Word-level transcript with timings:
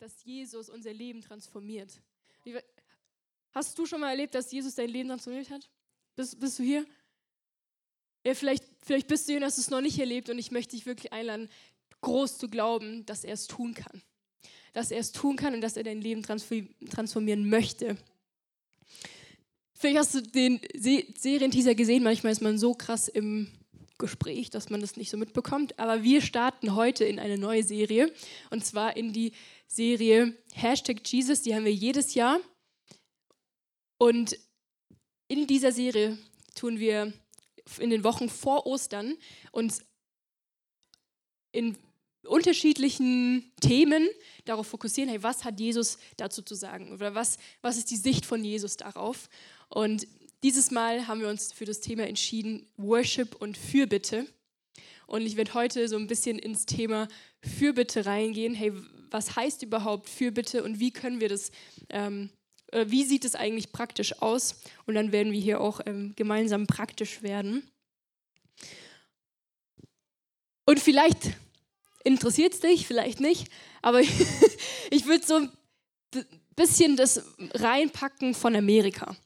dass 0.00 0.24
Jesus 0.24 0.70
unser 0.70 0.94
Leben 0.94 1.20
transformiert. 1.20 2.00
Hast 3.52 3.78
du 3.78 3.84
schon 3.84 4.00
mal 4.00 4.10
erlebt, 4.10 4.34
dass 4.34 4.50
Jesus 4.50 4.74
dein 4.74 4.88
Leben 4.88 5.10
transformiert 5.10 5.50
hat? 5.50 5.68
Bist, 6.16 6.40
bist 6.40 6.58
du 6.58 6.62
hier? 6.62 6.86
Ja, 8.24 8.34
vielleicht, 8.34 8.64
vielleicht 8.82 9.08
bist 9.08 9.28
du 9.28 9.32
hier 9.32 9.40
und 9.40 9.44
hast 9.44 9.58
es 9.58 9.68
noch 9.68 9.82
nicht 9.82 9.98
erlebt 9.98 10.30
und 10.30 10.38
ich 10.38 10.50
möchte 10.50 10.74
dich 10.74 10.86
wirklich 10.86 11.12
einladen, 11.12 11.50
groß 12.00 12.38
zu 12.38 12.48
glauben, 12.48 13.04
dass 13.04 13.24
er 13.24 13.34
es 13.34 13.46
tun 13.46 13.74
kann. 13.74 14.02
Dass 14.72 14.90
er 14.90 15.00
es 15.00 15.12
tun 15.12 15.36
kann 15.36 15.52
und 15.52 15.60
dass 15.60 15.76
er 15.76 15.84
dein 15.84 16.00
Leben 16.00 16.22
transformieren 16.22 17.50
möchte. 17.50 17.98
Vielleicht 19.74 19.98
hast 19.98 20.14
du 20.14 20.22
den 20.22 20.60
Serienteaser 20.74 21.74
gesehen, 21.74 22.02
manchmal 22.02 22.32
ist 22.32 22.40
man 22.40 22.58
so 22.58 22.72
krass 22.72 23.08
im 23.08 23.48
Gespräch, 23.98 24.48
dass 24.48 24.70
man 24.70 24.80
das 24.80 24.96
nicht 24.96 25.10
so 25.10 25.18
mitbekommt. 25.18 25.78
Aber 25.78 26.02
wir 26.02 26.22
starten 26.22 26.74
heute 26.74 27.04
in 27.04 27.18
eine 27.18 27.36
neue 27.36 27.62
Serie 27.62 28.12
und 28.50 28.64
zwar 28.64 28.96
in 28.96 29.12
die 29.12 29.32
Serie 29.72 30.36
Hashtag 30.52 31.06
Jesus, 31.06 31.42
die 31.42 31.54
haben 31.54 31.64
wir 31.64 31.72
jedes 31.72 32.14
Jahr. 32.14 32.40
Und 33.98 34.36
in 35.28 35.46
dieser 35.46 35.70
Serie 35.70 36.18
tun 36.56 36.80
wir 36.80 37.12
in 37.78 37.90
den 37.90 38.02
Wochen 38.02 38.28
vor 38.28 38.66
Ostern 38.66 39.16
uns 39.52 39.84
in 41.52 41.78
unterschiedlichen 42.24 43.52
Themen 43.60 44.08
darauf 44.44 44.66
fokussieren, 44.66 45.08
hey, 45.08 45.22
was 45.22 45.44
hat 45.44 45.60
Jesus 45.60 45.98
dazu 46.16 46.42
zu 46.42 46.54
sagen 46.56 46.92
oder 46.92 47.14
was, 47.14 47.38
was 47.62 47.76
ist 47.76 47.92
die 47.92 47.96
Sicht 47.96 48.26
von 48.26 48.44
Jesus 48.44 48.76
darauf. 48.76 49.28
Und 49.68 50.06
dieses 50.42 50.72
Mal 50.72 51.06
haben 51.06 51.20
wir 51.20 51.28
uns 51.28 51.52
für 51.52 51.64
das 51.64 51.80
Thema 51.80 52.08
entschieden, 52.08 52.66
Worship 52.76 53.36
und 53.36 53.56
Fürbitte. 53.56 54.26
Und 55.06 55.22
ich 55.22 55.36
werde 55.36 55.54
heute 55.54 55.88
so 55.88 55.96
ein 55.96 56.08
bisschen 56.08 56.38
ins 56.38 56.66
Thema 56.66 57.06
Fürbitte 57.40 58.06
reingehen. 58.06 58.54
Hey, 58.54 58.72
was 59.12 59.36
heißt 59.36 59.62
überhaupt 59.62 60.08
Fürbitte 60.08 60.62
und 60.62 60.80
wie 60.80 60.92
können 60.92 61.20
wir 61.20 61.28
das, 61.28 61.50
ähm, 61.88 62.30
wie 62.72 63.04
sieht 63.04 63.24
es 63.24 63.34
eigentlich 63.34 63.72
praktisch 63.72 64.20
aus? 64.22 64.60
Und 64.86 64.94
dann 64.94 65.12
werden 65.12 65.32
wir 65.32 65.40
hier 65.40 65.60
auch 65.60 65.80
ähm, 65.86 66.14
gemeinsam 66.16 66.66
praktisch 66.66 67.22
werden. 67.22 67.68
Und 70.66 70.78
vielleicht 70.78 71.32
interessiert 72.04 72.54
es 72.54 72.60
dich, 72.60 72.86
vielleicht 72.86 73.20
nicht, 73.20 73.48
aber 73.82 74.00
ich 74.90 75.06
würde 75.06 75.26
so 75.26 75.34
ein 75.36 75.50
bisschen 76.54 76.96
das 76.96 77.24
reinpacken 77.54 78.34
von 78.34 78.54
Amerika. 78.54 79.16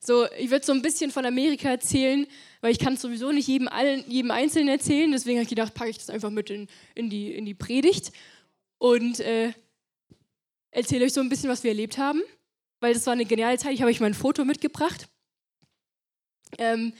So, 0.00 0.26
ich 0.38 0.50
würde 0.50 0.64
so 0.64 0.72
ein 0.72 0.82
bisschen 0.82 1.10
von 1.10 1.26
Amerika 1.26 1.68
erzählen, 1.68 2.26
weil 2.60 2.72
ich 2.72 2.78
kann 2.78 2.94
es 2.94 3.02
sowieso 3.02 3.32
nicht 3.32 3.48
jedem, 3.48 3.68
allen, 3.68 4.04
jedem 4.08 4.30
Einzelnen 4.30 4.68
erzählen. 4.68 5.10
Deswegen 5.10 5.38
habe 5.38 5.44
ich 5.44 5.48
gedacht, 5.48 5.74
packe 5.74 5.90
ich 5.90 5.98
das 5.98 6.10
einfach 6.10 6.30
mit 6.30 6.50
in, 6.50 6.68
in, 6.94 7.10
die, 7.10 7.32
in 7.32 7.44
die 7.44 7.54
Predigt 7.54 8.12
und 8.78 9.20
äh, 9.20 9.52
erzähle 10.70 11.04
euch 11.04 11.12
so 11.12 11.20
ein 11.20 11.28
bisschen, 11.28 11.50
was 11.50 11.62
wir 11.62 11.70
erlebt 11.70 11.98
haben, 11.98 12.22
weil 12.80 12.94
das 12.94 13.06
war 13.06 13.12
eine 13.12 13.24
geniale 13.24 13.58
Zeit. 13.58 13.74
Ich 13.74 13.80
habe 13.80 13.90
euch 13.90 14.00
mal 14.00 14.06
ein 14.06 14.14
Foto 14.14 14.44
mitgebracht 14.44 15.08
ähm, 16.58 16.92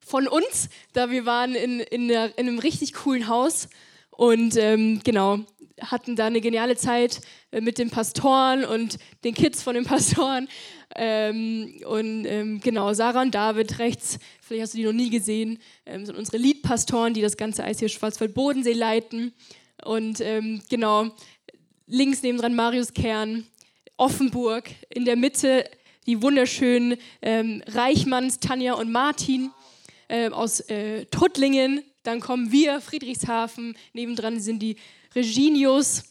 von 0.00 0.28
uns, 0.28 0.68
da 0.92 1.10
wir 1.10 1.26
waren 1.26 1.54
in, 1.54 1.80
in, 1.80 2.10
einer, 2.10 2.36
in 2.38 2.48
einem 2.48 2.58
richtig 2.58 2.92
coolen 2.94 3.28
Haus 3.28 3.68
und 4.10 4.56
ähm, 4.56 5.00
genau, 5.04 5.40
hatten 5.80 6.16
da 6.16 6.26
eine 6.26 6.40
geniale 6.40 6.76
Zeit 6.76 7.20
äh, 7.50 7.60
mit 7.60 7.78
den 7.78 7.90
Pastoren 7.90 8.64
und 8.64 8.98
den 9.24 9.34
Kids 9.34 9.62
von 9.62 9.74
den 9.74 9.84
Pastoren. 9.86 10.48
Ähm, 10.94 11.80
und 11.86 12.26
ähm, 12.26 12.60
genau, 12.60 12.92
Sarah 12.92 13.22
und 13.22 13.34
David 13.34 13.78
rechts, 13.78 14.18
vielleicht 14.42 14.62
hast 14.64 14.74
du 14.74 14.78
die 14.78 14.84
noch 14.84 14.92
nie 14.92 15.08
gesehen, 15.08 15.58
ähm, 15.86 16.04
sind 16.04 16.18
unsere 16.18 16.36
Liedpastoren, 16.36 17.14
die 17.14 17.22
das 17.22 17.36
ganze 17.36 17.64
Eis 17.64 17.78
hier 17.78 17.88
Schwarzwald-Bodensee 17.88 18.74
leiten. 18.74 19.32
Und 19.84 20.20
ähm, 20.20 20.62
genau, 20.68 21.10
links 21.86 22.22
nebendran 22.22 22.54
Marius 22.54 22.92
Kern, 22.92 23.46
Offenburg, 23.96 24.70
in 24.90 25.04
der 25.04 25.16
Mitte 25.16 25.64
die 26.06 26.20
wunderschönen 26.22 26.96
ähm, 27.20 27.62
Reichmanns, 27.66 28.40
Tanja 28.40 28.74
und 28.74 28.90
Martin 28.90 29.50
äh, 30.08 30.30
aus 30.30 30.60
äh, 30.60 31.04
Tuttlingen. 31.06 31.82
Dann 32.02 32.20
kommen 32.20 32.50
wir, 32.50 32.80
Friedrichshafen, 32.80 33.76
nebendran 33.92 34.40
sind 34.40 34.60
die 34.60 34.76
Reginius 35.14 36.04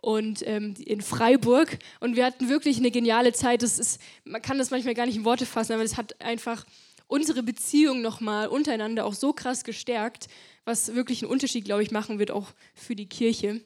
und 0.00 0.46
ähm, 0.46 0.74
in 0.84 1.00
Freiburg. 1.00 1.78
Und 2.00 2.16
wir 2.16 2.24
hatten 2.26 2.48
wirklich 2.48 2.78
eine 2.78 2.90
geniale 2.90 3.32
Zeit. 3.32 3.62
Das 3.62 3.78
ist, 3.78 4.00
man 4.24 4.42
kann 4.42 4.58
das 4.58 4.70
manchmal 4.70 4.94
gar 4.94 5.06
nicht 5.06 5.16
in 5.16 5.24
Worte 5.24 5.46
fassen, 5.46 5.72
aber 5.72 5.82
es 5.82 5.96
hat 5.96 6.20
einfach 6.20 6.66
unsere 7.06 7.42
Beziehung 7.42 8.02
nochmal 8.02 8.48
untereinander 8.48 9.06
auch 9.06 9.14
so 9.14 9.32
krass 9.32 9.64
gestärkt, 9.64 10.28
was 10.68 10.94
wirklich 10.94 11.22
einen 11.22 11.32
Unterschied, 11.32 11.64
glaube 11.64 11.82
ich, 11.82 11.90
machen 11.90 12.18
wird, 12.18 12.30
auch 12.30 12.52
für 12.74 12.94
die 12.94 13.08
Kirche. 13.08 13.62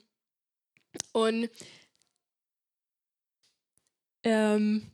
Und 1.10 1.50
ähm, 4.22 4.86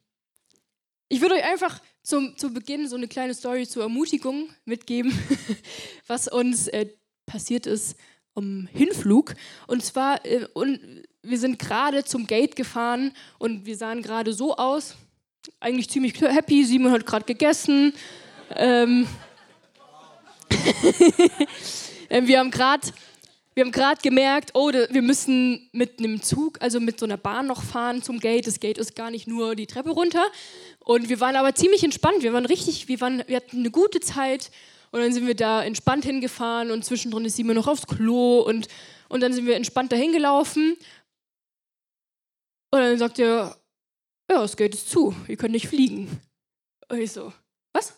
ich 1.11 1.21
würde 1.21 1.35
euch 1.35 1.45
einfach 1.45 1.83
zum, 2.03 2.35
zu 2.39 2.55
Beginn 2.55 2.89
so 2.89 2.97
eine 2.97 3.09
kleine 3.09 3.35
Story 3.35 3.67
zur 3.67 3.83
Ermutigung 3.83 4.49
mitgeben, 4.65 5.13
was 6.07 6.29
uns 6.29 6.69
äh, 6.69 6.87
passiert 7.27 7.67
ist 7.67 7.95
um 8.33 8.69
Hinflug. 8.73 9.35
Und 9.67 9.85
zwar, 9.85 10.25
äh, 10.25 10.47
und 10.55 10.81
wir 11.23 11.39
sind 11.39 11.59
gerade 11.59 12.05
zum 12.05 12.27
Gate 12.27 12.57
gefahren 12.57 13.13
und 13.39 13.67
wir 13.67 13.77
sahen 13.77 14.01
gerade 14.01 14.33
so 14.33 14.57
aus, 14.57 14.95
eigentlich 15.61 15.91
ziemlich 15.91 16.19
happy. 16.19 16.65
Simon 16.65 16.93
hat 16.93 17.05
gerade 17.05 17.27
gegessen. 17.27 17.93
Ähm 18.57 19.07
wir 22.09 22.39
haben 22.39 22.51
gerade 22.51 22.89
wir 23.59 23.65
haben 23.65 23.73
gerade 23.73 24.01
gemerkt, 24.01 24.53
oh, 24.55 24.71
wir 24.71 25.03
müssen 25.03 25.69
mit 25.73 25.99
einem 25.99 26.23
Zug, 26.23 26.63
also 26.63 26.79
mit 26.79 27.01
so 27.01 27.07
einer 27.07 27.17
Bahn 27.17 27.49
noch 27.49 27.65
fahren 27.65 28.05
zum 28.05 28.21
Gate. 28.21 28.47
Das 28.47 28.61
Gate 28.61 28.79
ist 28.79 28.95
gar 28.95 29.11
nicht 29.11 29.27
nur 29.27 29.57
die 29.57 29.67
Treppe 29.67 29.91
runter. 29.91 30.25
Und 30.85 31.09
wir 31.09 31.19
waren 31.19 31.35
aber 31.35 31.53
ziemlich 31.57 31.83
entspannt. 31.83 32.23
Wir 32.23 32.33
waren 32.33 32.47
richtig, 32.47 32.87
wir, 32.87 33.01
waren, 33.01 33.25
wir 33.27 33.35
hatten 33.35 33.59
eine 33.59 33.73
gute 33.73 33.99
Zeit. 33.99 34.53
Und 34.93 35.01
dann 35.01 35.13
sind 35.13 35.27
wir 35.27 35.35
da 35.35 35.65
entspannt 35.65 36.05
hingefahren 36.05 36.71
und 36.71 36.85
zwischendrin 36.85 37.25
ist 37.25 37.35
Simon 37.35 37.57
noch 37.57 37.67
aufs 37.67 37.89
Klo 37.89 38.43
und, 38.43 38.69
und 39.09 39.21
dann 39.23 39.33
sind 39.33 39.45
wir 39.45 39.57
entspannt 39.57 39.91
dahin 39.91 40.13
gelaufen. 40.13 40.77
Und 42.71 42.79
dann 42.79 42.97
sagt 42.97 43.19
er, 43.19 43.59
ja, 44.31 44.41
das 44.41 44.57
Gate 44.57 44.75
ist 44.75 44.89
zu, 44.89 45.17
ihr 45.27 45.37
könnt 45.37 45.53
nicht 45.53 45.67
fliegen. 45.67 46.21
Und 46.89 47.01
ich 47.01 47.11
so, 47.11 47.33
was? 47.73 47.91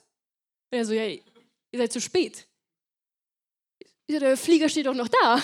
Und 0.72 0.78
er 0.78 0.87
so, 0.87 0.94
ja, 0.94 1.04
ihr 1.04 1.20
seid 1.76 1.93
zu 1.93 2.00
spät. 2.00 2.47
Der 4.19 4.37
Flieger 4.37 4.69
steht 4.69 4.87
doch 4.87 4.94
noch 4.94 5.09
da. 5.09 5.41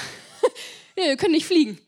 ja, 0.99 1.05
ihr 1.07 1.17
könnt 1.17 1.33
nicht 1.33 1.47
fliegen. 1.47 1.79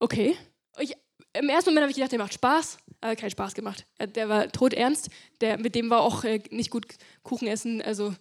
Okay. 0.00 0.36
Ich, 0.80 0.94
Im 1.34 1.48
ersten 1.48 1.70
Moment 1.70 1.82
habe 1.82 1.90
ich 1.90 1.96
gedacht, 1.96 2.10
der 2.10 2.18
macht 2.18 2.34
Spaß. 2.34 2.78
Aber 3.00 3.16
keinen 3.16 3.30
Spaß 3.30 3.54
gemacht. 3.54 3.86
Der 4.00 4.28
war 4.28 4.50
todernst. 4.50 5.08
Der, 5.40 5.58
mit 5.58 5.74
dem 5.74 5.90
war 5.90 6.00
auch 6.00 6.24
äh, 6.24 6.40
nicht 6.50 6.70
gut 6.70 6.86
Kuchen 7.22 7.46
essen. 7.46 7.80
Also, 7.82 8.14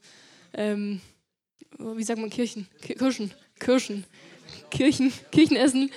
ähm, 0.53 1.01
wie 1.77 2.03
sagt 2.03 2.19
man 2.19 2.29
Kirchen? 2.29 2.67
Kirschen. 2.81 3.33
Kirschen. 3.59 4.05
Kirchen. 4.69 5.11
Kirchen 5.31 5.57
essen. 5.57 5.91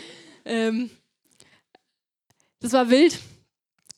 Ähm, 0.46 0.90
das 2.60 2.72
war 2.72 2.88
wild. 2.88 3.18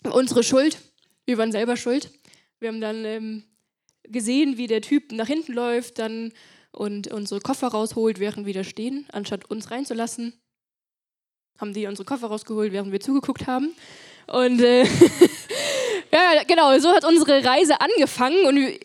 Unsere 0.03 0.43
Schuld. 0.43 0.78
Wir 1.25 1.38
waren 1.38 1.53
selber 1.53 1.76
schuld. 1.76 2.10
Wir 2.59 2.69
haben 2.69 2.81
dann 2.81 3.05
ähm, 3.05 3.44
gesehen, 4.05 4.56
wie 4.56 4.66
der 4.66 4.82
Typ 4.82 5.12
nach 5.12 5.26
hinten 5.26 5.53
läuft 5.53 5.99
dann 5.99 6.32
und 6.76 7.09
unsere 7.09 7.41
Koffer 7.41 7.69
rausholt, 7.69 8.20
während 8.20 8.47
wir 8.47 8.54
da 8.54 8.62
stehen, 8.62 9.06
anstatt 9.10 9.50
uns 9.50 9.70
reinzulassen. 9.70 10.34
Haben 11.59 11.72
die 11.72 11.87
unsere 11.87 12.04
Koffer 12.04 12.26
rausgeholt, 12.26 12.72
während 12.72 12.92
wir 12.92 13.00
zugeguckt 13.00 13.47
haben. 13.47 13.75
Und 14.26 14.60
äh, 14.60 14.84
ja, 16.12 16.42
genau, 16.47 16.78
so 16.78 16.91
hat 16.91 17.04
unsere 17.04 17.42
Reise 17.44 17.81
angefangen 17.81 18.44
und 18.47 18.78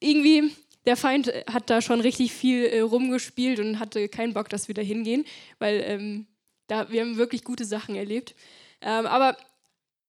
irgendwie 0.00 0.52
der 0.86 0.96
Feind 0.96 1.28
hat 1.50 1.68
da 1.68 1.82
schon 1.82 2.00
richtig 2.00 2.32
viel 2.32 2.64
äh, 2.64 2.80
rumgespielt 2.80 3.58
und 3.58 3.78
hatte 3.78 4.08
keinen 4.08 4.32
Bock, 4.32 4.48
dass 4.48 4.68
wir 4.68 4.74
da 4.74 4.82
hingehen, 4.82 5.24
weil 5.58 5.82
ähm, 5.86 6.26
da, 6.66 6.90
wir 6.90 7.02
haben 7.02 7.16
wirklich 7.16 7.44
gute 7.44 7.64
Sachen 7.64 7.94
erlebt. 7.94 8.34
Ähm, 8.80 9.06
aber 9.06 9.36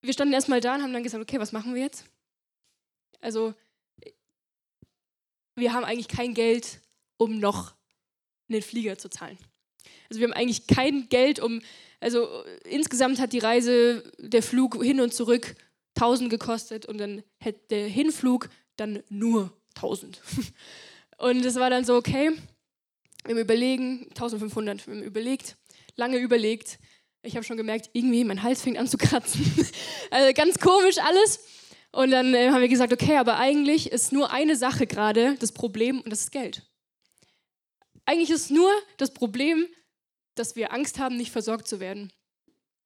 wir 0.02 0.14
standen 0.14 0.34
erstmal 0.34 0.62
da 0.62 0.76
und 0.76 0.84
haben 0.84 0.94
dann 0.94 1.04
gesagt, 1.04 1.22
okay, 1.22 1.40
was 1.40 1.52
machen 1.52 1.76
wir 1.76 1.82
jetzt? 1.82 2.06
Also, 3.20 3.54
wir 5.56 5.74
haben 5.74 5.84
eigentlich 5.84 6.08
kein 6.08 6.34
Geld, 6.34 6.80
um 7.18 7.40
noch 7.40 7.74
einen 8.50 8.62
Flieger 8.62 8.98
zu 8.98 9.10
zahlen. 9.10 9.38
Also 10.10 10.20
wir 10.20 10.28
haben 10.28 10.34
eigentlich 10.34 10.68
kein 10.68 11.10
Geld, 11.10 11.40
um, 11.40 11.62
also 12.00 12.28
insgesamt 12.64 13.20
hat 13.20 13.34
die 13.34 13.40
Reise, 13.40 14.12
der 14.20 14.44
Flug 14.44 14.84
hin 14.84 15.02
und 15.02 15.14
zurück 15.14 15.56
1000 15.96 16.30
gekostet 16.30 16.86
und 16.86 16.98
dann 16.98 17.24
hätte 17.40 17.62
der 17.70 17.88
Hinflug 17.88 18.50
dann 18.76 19.02
nur 19.10 19.54
1000. 19.76 20.22
Und 21.18 21.46
es 21.46 21.56
war 21.56 21.70
dann 21.70 21.86
so, 21.86 21.96
okay, 21.96 22.32
wir 23.24 23.38
überlegen, 23.38 24.08
1500, 24.10 24.86
wir 24.86 24.96
haben 24.96 25.04
überlegt, 25.04 25.56
lange 25.96 26.18
überlegt, 26.18 26.78
ich 27.24 27.36
habe 27.36 27.46
schon 27.46 27.58
gemerkt, 27.58 27.90
irgendwie 27.94 28.24
mein 28.24 28.44
Hals 28.44 28.62
fängt 28.62 28.78
an 28.78 28.88
zu 28.88 28.98
kratzen. 28.98 29.46
also 30.12 30.34
ganz 30.34 30.60
komisch 30.60 30.98
alles. 31.00 31.40
Und 31.92 32.12
dann 32.12 32.34
äh, 32.34 32.50
haben 32.50 32.62
wir 32.62 32.68
gesagt, 32.68 32.92
okay, 32.92 33.18
aber 33.18 33.38
eigentlich 33.38 33.92
ist 33.92 34.12
nur 34.12 34.32
eine 34.32 34.56
Sache 34.56 34.86
gerade 34.86 35.36
das 35.40 35.54
Problem 35.54 36.02
und 36.02 36.12
das 36.12 36.22
ist 36.22 36.32
Geld. 36.32 36.64
Eigentlich 38.06 38.30
ist 38.30 38.52
nur 38.52 38.72
das 38.98 39.14
Problem, 39.14 39.66
dass 40.36 40.56
wir 40.56 40.74
Angst 40.74 41.00
haben, 41.00 41.18
nicht 41.18 41.32
versorgt 41.32 41.68
zu 41.68 41.80
werden. 41.80 42.12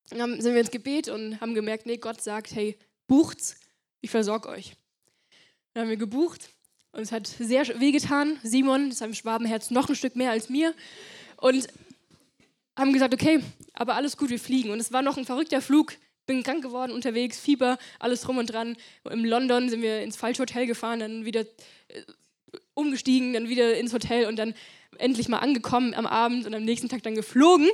Dann 0.09 0.41
sind 0.41 0.53
wir 0.53 0.61
ins 0.61 0.71
Gebet 0.71 1.09
und 1.09 1.39
haben 1.41 1.53
gemerkt, 1.53 1.85
nee, 1.85 1.97
Gott 1.97 2.21
sagt, 2.21 2.55
hey, 2.55 2.77
bucht's, 3.07 3.55
ich 4.01 4.09
versorge 4.09 4.49
euch. 4.49 4.73
Dann 5.73 5.83
haben 5.83 5.89
wir 5.89 5.97
gebucht 5.97 6.49
und 6.91 7.01
es 7.01 7.11
hat 7.11 7.27
sehr 7.27 7.67
wehgetan. 7.79 8.39
Simon, 8.43 8.91
seinem 8.91 9.13
Schwabenherz, 9.13 9.69
noch 9.71 9.89
ein 9.89 9.95
Stück 9.95 10.15
mehr 10.15 10.31
als 10.31 10.49
mir. 10.49 10.73
Und 11.37 11.67
haben 12.75 12.93
gesagt, 12.93 13.13
okay, 13.13 13.41
aber 13.73 13.95
alles 13.95 14.17
gut, 14.17 14.29
wir 14.29 14.39
fliegen. 14.39 14.71
Und 14.71 14.79
es 14.79 14.91
war 14.91 15.01
noch 15.01 15.17
ein 15.17 15.25
verrückter 15.25 15.61
Flug. 15.61 15.95
Bin 16.25 16.43
krank 16.43 16.63
geworden 16.63 16.91
unterwegs, 16.91 17.39
Fieber, 17.39 17.77
alles 17.99 18.21
drum 18.21 18.37
und 18.37 18.47
dran. 18.47 18.77
In 19.09 19.25
London 19.25 19.69
sind 19.69 19.81
wir 19.81 20.01
ins 20.01 20.15
falsche 20.15 20.43
Hotel 20.43 20.65
gefahren, 20.67 20.99
dann 20.99 21.25
wieder 21.25 21.41
äh, 21.41 22.03
umgestiegen, 22.73 23.33
dann 23.33 23.49
wieder 23.49 23.75
ins 23.77 23.93
Hotel 23.93 24.27
und 24.27 24.37
dann 24.37 24.53
endlich 24.99 25.27
mal 25.27 25.39
angekommen 25.39 25.93
am 25.93 26.05
Abend 26.05 26.45
und 26.45 26.53
am 26.53 26.63
nächsten 26.63 26.89
Tag 26.89 27.03
dann 27.03 27.15
geflogen. 27.15 27.69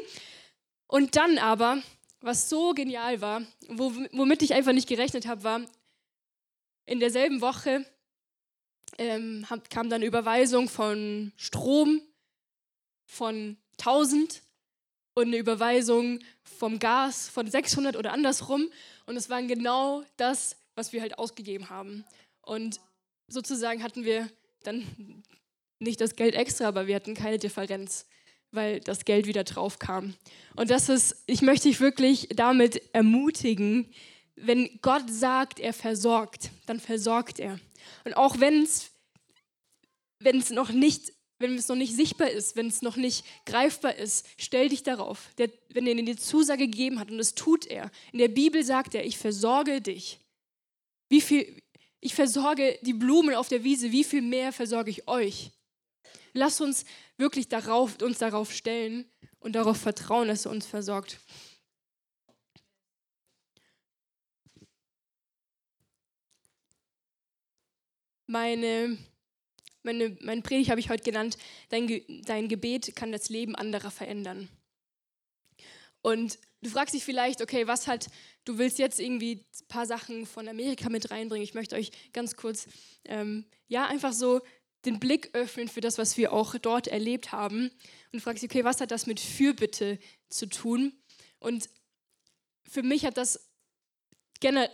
Und 0.88 1.16
dann 1.16 1.38
aber, 1.38 1.82
was 2.22 2.50
so 2.50 2.74
genial 2.74 3.22
war, 3.22 3.42
womit 3.68 4.42
ich 4.42 4.54
einfach 4.54 4.74
nicht 4.74 4.88
gerechnet 4.88 5.28
habe, 5.28 5.44
war, 5.44 5.62
in 6.86 7.00
derselben 7.00 7.42
Woche 7.42 7.86
ähm, 8.98 9.46
kam 9.70 9.90
dann 9.90 10.04
Überweisung 10.04 10.70
von 10.70 11.32
Strom 11.36 12.02
von 13.06 13.58
1000 13.80 14.42
und 15.16 15.28
eine 15.28 15.38
Überweisung 15.38 16.20
vom 16.44 16.80
Gas 16.80 17.30
von 17.30 17.50
600 17.50 17.96
oder 17.96 18.14
andersrum. 18.14 18.70
Und 19.06 19.16
es 19.16 19.30
waren 19.30 19.48
genau 19.48 20.04
das, 20.18 20.58
was 20.76 20.94
wir 20.94 21.02
halt 21.02 21.18
ausgegeben 21.18 21.70
haben. 21.70 22.06
Und 22.42 22.80
sozusagen 23.28 23.82
hatten 23.82 24.04
wir 24.04 24.30
dann 24.64 25.24
nicht 25.80 26.02
das 26.02 26.16
Geld 26.16 26.36
extra, 26.36 26.68
aber 26.68 26.88
wir 26.88 26.96
hatten 26.96 27.14
keine 27.14 27.38
Differenz, 27.38 28.06
weil 28.52 28.80
das 28.80 29.06
Geld 29.06 29.28
wieder 29.28 29.44
drauf 29.44 29.80
kam. 29.80 30.16
Und 30.56 30.70
das 30.70 30.90
ist, 30.90 31.24
ich 31.28 31.42
möchte 31.42 31.68
dich 31.68 31.80
wirklich 31.80 32.30
damit 32.36 32.82
ermutigen, 32.94 33.92
wenn 34.36 34.70
Gott 34.82 35.10
sagt, 35.10 35.60
er 35.60 35.74
versorgt, 35.74 36.52
dann 36.66 36.80
versorgt 36.80 37.40
er. 37.40 37.60
Und 38.04 38.16
auch 38.16 38.40
wenn 38.40 38.64
es 38.64 38.92
wenn 40.20 40.38
es 40.38 40.50
noch 40.50 40.72
nicht 40.72 41.14
wenn 41.38 41.56
es 41.56 41.68
noch 41.68 41.76
nicht 41.76 41.94
sichtbar 41.94 42.30
ist, 42.30 42.56
wenn 42.56 42.68
es 42.68 42.82
noch 42.82 42.96
nicht 42.96 43.26
greifbar 43.46 43.96
ist, 43.96 44.26
stell 44.38 44.70
dich 44.70 44.84
darauf. 44.84 45.30
Der, 45.38 45.50
wenn 45.70 45.86
er 45.86 45.96
dir 45.96 46.06
die 46.06 46.16
Zusage 46.16 46.66
gegeben 46.66 46.98
hat, 46.98 47.12
und 47.12 47.18
das 47.18 47.36
tut 47.36 47.66
er. 47.66 47.92
In 48.14 48.20
der 48.20 48.30
Bibel 48.30 48.64
sagt 48.64 48.96
er, 48.96 49.06
ich 49.06 49.18
versorge 49.18 49.82
dich. 49.82 50.20
Wie 51.10 51.20
viel, 51.20 51.62
ich 52.00 52.16
versorge 52.16 52.80
die 52.84 52.94
Blumen 52.94 53.36
auf 53.36 53.50
der 53.50 53.66
Wiese, 53.66 53.92
wie 53.92 54.06
viel 54.06 54.22
mehr 54.22 54.54
versorge 54.54 54.90
ich 54.90 55.10
euch? 55.10 55.52
Lass 56.34 56.62
uns 56.62 56.86
wirklich 57.18 57.48
darauf, 57.48 58.02
uns 58.02 58.18
darauf 58.18 58.52
stellen 58.54 59.06
und 59.40 59.54
darauf 59.54 59.78
vertrauen, 59.78 60.28
dass 60.28 60.46
er 60.46 60.52
uns 60.52 60.66
versorgt. 60.66 61.20
Meine 68.28 68.98
meine, 69.86 70.18
mein 70.22 70.44
Predigt 70.44 70.70
habe 70.70 70.80
ich 70.80 70.90
heute 70.90 71.04
genannt, 71.04 71.38
dein, 71.70 72.02
dein 72.26 72.50
Gebet 72.50 72.96
kann 72.96 73.12
das 73.12 73.30
Leben 73.30 73.56
anderer 73.56 73.92
verändern. 73.92 74.50
Und 76.02 76.40
du 76.62 76.70
fragst 76.70 76.94
dich 76.94 77.06
vielleicht, 77.06 77.42
okay, 77.42 77.68
was 77.68 77.88
hat, 77.88 78.10
du 78.44 78.58
willst 78.58 78.80
jetzt 78.80 79.00
irgendwie 79.00 79.36
ein 79.36 79.68
paar 79.68 79.86
Sachen 79.86 80.26
von 80.26 80.48
Amerika 80.48 80.90
mit 80.90 81.10
reinbringen. 81.12 81.44
Ich 81.44 81.54
möchte 81.54 81.76
euch 81.76 81.92
ganz 82.14 82.36
kurz, 82.36 82.68
ähm, 83.06 83.46
ja, 83.68 83.86
einfach 83.86 84.14
so 84.14 84.42
den 84.86 85.00
Blick 85.00 85.30
öffnen 85.34 85.68
für 85.68 85.82
das, 85.82 85.98
was 85.98 86.18
wir 86.18 86.34
auch 86.34 86.56
dort 86.58 86.88
erlebt 86.88 87.32
haben. 87.32 87.72
Und 88.12 88.22
fragst 88.22 88.44
okay, 88.44 88.64
was 88.64 88.82
hat 88.82 88.92
das 88.92 89.08
mit 89.08 89.20
Fürbitte 89.20 90.00
zu 90.30 90.48
tun? 90.48 90.94
Und 91.40 91.70
für 92.68 92.84
mich 92.84 93.06
hat 93.06 93.18
das 93.18 93.50
generell, 94.40 94.70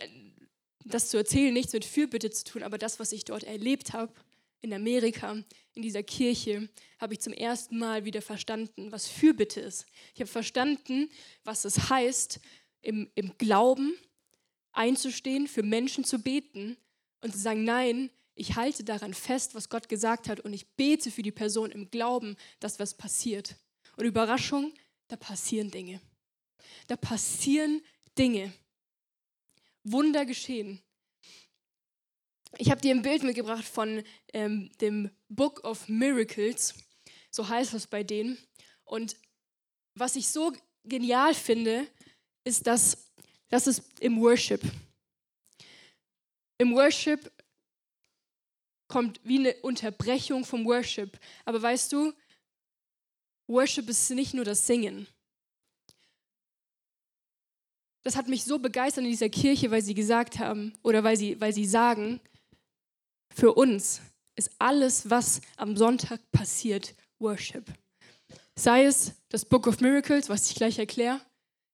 das 0.84 1.10
zu 1.10 1.16
erzählen, 1.16 1.52
nichts 1.52 1.72
mit 1.72 1.84
Fürbitte 1.84 2.30
zu 2.30 2.44
tun, 2.44 2.62
aber 2.62 2.78
das, 2.78 2.98
was 2.98 3.12
ich 3.12 3.24
dort 3.24 3.44
erlebt 3.44 3.92
habe, 3.92 4.12
in 4.60 4.72
Amerika, 4.72 5.42
in 5.74 5.82
dieser 5.82 6.02
Kirche, 6.02 6.68
habe 7.00 7.14
ich 7.14 7.20
zum 7.20 7.32
ersten 7.32 7.78
Mal 7.78 8.04
wieder 8.04 8.22
verstanden, 8.22 8.92
was 8.92 9.08
Fürbitte 9.08 9.60
ist. 9.60 9.86
Ich 10.14 10.20
habe 10.20 10.30
verstanden, 10.30 11.10
was 11.42 11.64
es 11.64 11.90
heißt, 11.90 12.40
im, 12.80 13.10
im 13.14 13.36
Glauben 13.38 13.94
einzustehen, 14.72 15.48
für 15.48 15.62
Menschen 15.62 16.04
zu 16.04 16.20
beten 16.20 16.76
und 17.20 17.32
zu 17.32 17.38
sagen, 17.38 17.64
nein, 17.64 18.10
ich 18.34 18.56
halte 18.56 18.84
daran 18.84 19.14
fest, 19.14 19.54
was 19.54 19.68
Gott 19.68 19.88
gesagt 19.88 20.28
hat 20.28 20.40
und 20.40 20.52
ich 20.52 20.66
bete 20.74 21.10
für 21.10 21.22
die 21.22 21.32
Person 21.32 21.70
im 21.70 21.90
Glauben, 21.90 22.36
dass 22.60 22.78
was 22.78 22.94
passiert. 22.94 23.56
Und 23.96 24.06
Überraschung, 24.06 24.72
da 25.08 25.16
passieren 25.16 25.70
Dinge. 25.70 26.00
Da 26.86 26.96
passieren 26.96 27.82
Dinge. 28.16 28.52
Wunder 29.84 30.24
geschehen. 30.24 30.80
Ich 32.58 32.70
habe 32.70 32.80
dir 32.80 32.94
ein 32.94 33.02
Bild 33.02 33.22
mitgebracht 33.22 33.64
von 33.64 34.02
ähm, 34.32 34.70
dem 34.80 35.10
Book 35.28 35.64
of 35.64 35.88
Miracles, 35.88 36.74
so 37.30 37.48
heißt 37.48 37.74
es 37.74 37.86
bei 37.86 38.02
denen. 38.02 38.38
Und 38.84 39.16
was 39.94 40.16
ich 40.16 40.28
so 40.28 40.52
genial 40.84 41.34
finde, 41.34 41.86
ist, 42.44 42.66
dass 42.66 43.10
das 43.48 43.66
ist 43.66 43.82
im 44.00 44.20
Worship. 44.20 44.62
Im 46.58 46.74
Worship 46.74 47.30
kommt 48.92 49.20
wie 49.24 49.38
eine 49.38 49.54
Unterbrechung 49.62 50.44
vom 50.44 50.66
Worship. 50.66 51.18
Aber 51.46 51.62
weißt 51.62 51.90
du, 51.92 52.12
Worship 53.46 53.88
ist 53.88 54.10
nicht 54.10 54.34
nur 54.34 54.44
das 54.44 54.66
Singen. 54.66 55.06
Das 58.02 58.16
hat 58.16 58.28
mich 58.28 58.44
so 58.44 58.58
begeistert 58.58 59.04
in 59.04 59.10
dieser 59.10 59.30
Kirche, 59.30 59.70
weil 59.70 59.80
sie 59.80 59.94
gesagt 59.94 60.38
haben 60.38 60.74
oder 60.82 61.02
weil 61.04 61.16
sie, 61.16 61.40
weil 61.40 61.54
sie 61.54 61.64
sagen, 61.64 62.20
für 63.34 63.54
uns 63.54 64.02
ist 64.36 64.50
alles, 64.58 65.08
was 65.08 65.40
am 65.56 65.76
Sonntag 65.76 66.20
passiert, 66.30 66.94
Worship. 67.18 67.64
Sei 68.56 68.84
es 68.84 69.14
das 69.30 69.46
Book 69.46 69.66
of 69.66 69.80
Miracles, 69.80 70.28
was 70.28 70.50
ich 70.50 70.56
gleich 70.56 70.78
erkläre, 70.78 71.20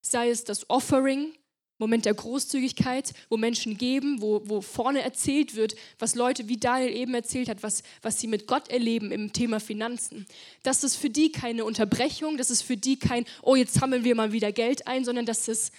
sei 0.02 0.30
es 0.30 0.44
das 0.44 0.70
Offering, 0.70 1.36
Moment 1.78 2.04
der 2.04 2.14
Großzügigkeit, 2.14 3.12
wo 3.28 3.36
Menschen 3.36 3.78
geben, 3.78 4.20
wo, 4.20 4.42
wo 4.44 4.60
vorne 4.60 5.02
erzählt 5.02 5.54
wird, 5.54 5.74
was 5.98 6.14
Leute 6.14 6.48
wie 6.48 6.56
Daniel 6.56 6.94
eben 6.94 7.14
erzählt 7.14 7.48
hat, 7.48 7.62
was, 7.62 7.82
was 8.02 8.20
sie 8.20 8.26
mit 8.26 8.46
Gott 8.46 8.68
erleben 8.68 9.12
im 9.12 9.32
Thema 9.32 9.60
Finanzen. 9.60 10.26
Das 10.62 10.84
ist 10.84 10.96
für 10.96 11.10
die 11.10 11.32
keine 11.32 11.64
Unterbrechung, 11.64 12.36
das 12.36 12.50
ist 12.50 12.62
für 12.62 12.76
die 12.76 12.98
kein, 12.98 13.24
oh, 13.42 13.54
jetzt 13.54 13.74
sammeln 13.74 14.04
wir 14.04 14.14
mal 14.14 14.32
wieder 14.32 14.52
Geld 14.52 14.86
ein, 14.86 15.04
sondern 15.04 15.26
das 15.26 15.48
ist 15.48 15.72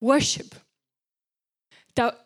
Worship. 0.00 0.60
Da, 1.94 2.16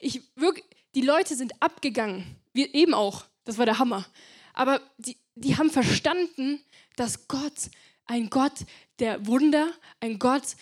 ich 0.00 0.22
wirklich, 0.36 0.64
die 0.94 1.02
Leute 1.02 1.34
sind 1.34 1.52
abgegangen. 1.60 2.24
Wir 2.52 2.74
eben 2.74 2.94
auch. 2.94 3.24
Das 3.44 3.58
war 3.58 3.66
der 3.66 3.78
Hammer. 3.78 4.06
Aber 4.54 4.80
die, 4.98 5.16
die 5.34 5.56
haben 5.56 5.70
verstanden, 5.70 6.60
dass 6.96 7.28
Gott 7.28 7.70
ein 8.06 8.30
Gott 8.30 8.52
der 8.98 9.26
Wunder, 9.26 9.72
ein 10.00 10.18
Gott, 10.18 10.56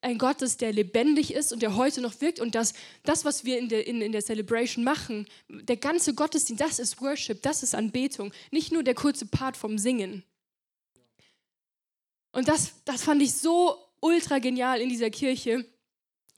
ein 0.00 0.18
Gott 0.18 0.42
ist, 0.42 0.60
der 0.60 0.72
lebendig 0.72 1.32
ist 1.34 1.52
und 1.52 1.60
der 1.62 1.76
heute 1.76 2.00
noch 2.00 2.20
wirkt 2.20 2.40
und 2.40 2.54
dass 2.54 2.74
das, 3.04 3.24
was 3.24 3.44
wir 3.44 3.58
in 3.58 3.68
der, 3.68 3.86
in, 3.86 4.00
in 4.00 4.12
der 4.12 4.22
Celebration 4.22 4.84
machen, 4.84 5.26
der 5.48 5.76
ganze 5.76 6.14
Gottesdienst, 6.14 6.62
das 6.62 6.78
ist 6.78 7.00
Worship, 7.00 7.42
das 7.42 7.62
ist 7.62 7.74
Anbetung, 7.74 8.32
nicht 8.50 8.72
nur 8.72 8.82
der 8.82 8.94
kurze 8.94 9.26
Part 9.26 9.56
vom 9.56 9.78
Singen. 9.78 10.22
Und 12.32 12.48
das, 12.48 12.74
das 12.84 13.02
fand 13.02 13.22
ich 13.22 13.34
so 13.34 13.76
ultra 14.00 14.38
genial 14.38 14.80
in 14.80 14.88
dieser 14.88 15.10
Kirche, 15.10 15.66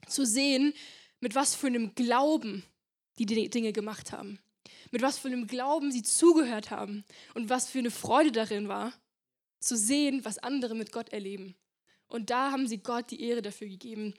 zu 0.07 0.25
sehen, 0.25 0.73
mit 1.19 1.35
was 1.35 1.55
für 1.55 1.67
einem 1.67 1.93
Glauben 1.95 2.63
die 3.17 3.25
Dinge 3.25 3.73
gemacht 3.73 4.11
haben. 4.11 4.39
Mit 4.91 5.01
was 5.01 5.19
für 5.19 5.27
einem 5.27 5.45
Glauben 5.45 5.91
sie 5.91 6.03
zugehört 6.03 6.71
haben 6.71 7.03
und 7.35 7.49
was 7.49 7.69
für 7.69 7.79
eine 7.79 7.91
Freude 7.91 8.31
darin 8.31 8.67
war, 8.67 8.93
zu 9.59 9.75
sehen, 9.75 10.23
was 10.23 10.37
andere 10.37 10.75
mit 10.75 10.91
Gott 10.91 11.09
erleben. 11.09 11.55
Und 12.07 12.29
da 12.29 12.51
haben 12.51 12.67
sie 12.67 12.79
Gott 12.79 13.11
die 13.11 13.21
Ehre 13.21 13.41
dafür 13.41 13.67
gegeben. 13.67 14.13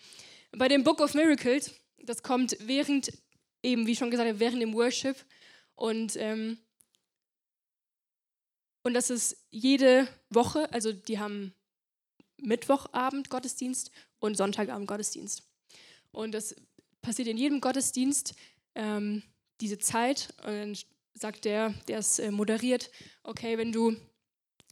Bei 0.53 0.69
dem 0.69 0.85
Book 0.85 1.01
of 1.01 1.15
Miracles, 1.15 1.75
das 1.99 2.23
kommt 2.23 2.57
während, 2.61 3.13
eben 3.63 3.87
wie 3.87 3.97
schon 3.97 4.11
gesagt, 4.11 4.39
während 4.39 4.63
dem 4.63 4.75
Worship. 4.75 5.17
Und, 5.75 6.17
ähm, 6.17 6.59
und 8.83 8.95
das 8.95 9.11
ist 9.11 9.37
jede 9.51 10.09
Woche, 10.31 10.73
also 10.73 10.93
die 10.93 11.19
haben 11.19 11.55
Mittwochabend 12.39 13.29
Gottesdienst 13.29 13.91
und 14.19 14.37
Sonntagabend 14.37 14.87
Gottesdienst. 14.87 15.43
Und 16.13 16.33
das 16.33 16.55
passiert 17.03 17.29
in 17.29 17.37
jedem 17.37 17.61
Gottesdienst 17.61 18.35
ähm, 18.75 19.23
diese 19.61 19.79
Zeit. 19.79 20.35
Und 20.39 20.53
dann 20.53 20.77
sagt 21.15 21.45
der, 21.45 21.71
der 21.89 21.99
es 21.99 22.19
äh, 22.19 22.31
moderiert, 22.31 22.91
okay, 23.23 23.59
wenn 23.59 23.73
du 23.73 23.97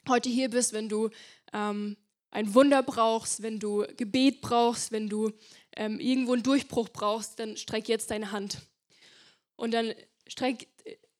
heute 0.07 0.29
hier 0.29 0.51
bist, 0.51 0.73
wenn 0.73 0.89
du 0.89 1.11
ähm, 1.53 1.97
ein 2.31 2.55
Wunder 2.55 2.83
brauchst, 2.83 3.43
wenn 3.43 3.59
du 3.59 3.87
Gebet 3.97 4.41
brauchst, 4.41 4.93
wenn 4.93 5.09
du 5.09 5.33
ähm, 5.77 5.99
irgendwo 5.99 6.35
einen 6.35 6.43
Durchbruch 6.43 6.89
brauchst, 6.91 7.39
dann 7.39 7.57
streck 7.57 7.89
jetzt 7.89 8.11
deine 8.11 8.33
Hand. 8.33 8.59
Und 9.57 9.73
dann 9.73 9.93
streck, 10.27 10.69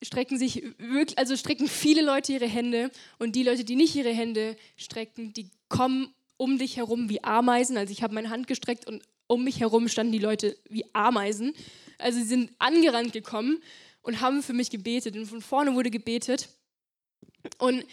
strecken 0.03 0.39
sich 0.39 0.63
wirklich, 0.79 1.19
also 1.19 1.37
strecken 1.37 1.67
viele 1.67 2.03
Leute 2.03 2.33
ihre 2.33 2.47
Hände 2.47 2.91
und 3.19 3.35
die 3.35 3.43
Leute, 3.43 3.65
die 3.65 3.77
nicht 3.77 3.97
ihre 3.97 4.13
Hände 4.13 4.57
strecken, 4.77 5.33
die 5.33 5.51
kommen 5.69 6.15
um 6.37 6.59
dich 6.59 6.77
herum 6.77 7.09
wie 7.09 7.25
Ameisen. 7.25 7.77
Also 7.77 7.93
ich 7.93 8.03
habe 8.03 8.15
meine 8.15 8.31
Hand 8.31 8.47
gestreckt 8.47 8.87
und 8.87 9.03
um 9.27 9.45
mich 9.45 9.61
herum 9.61 9.89
standen 9.89 10.13
die 10.13 10.19
Leute 10.19 10.57
wie 10.69 10.85
Ameisen. 10.95 11.53
Also 11.99 12.19
sie 12.19 12.25
sind 12.25 12.53
angerannt 12.59 13.13
gekommen 13.13 13.61
und 14.03 14.21
haben 14.21 14.43
für 14.43 14.53
mich 14.53 14.71
gebetet. 14.71 15.17
Und 15.17 15.27
von 15.27 15.43
vorne 15.43 15.75
wurde 15.75 15.91
gebetet. 15.91 16.49
Und 17.59 17.85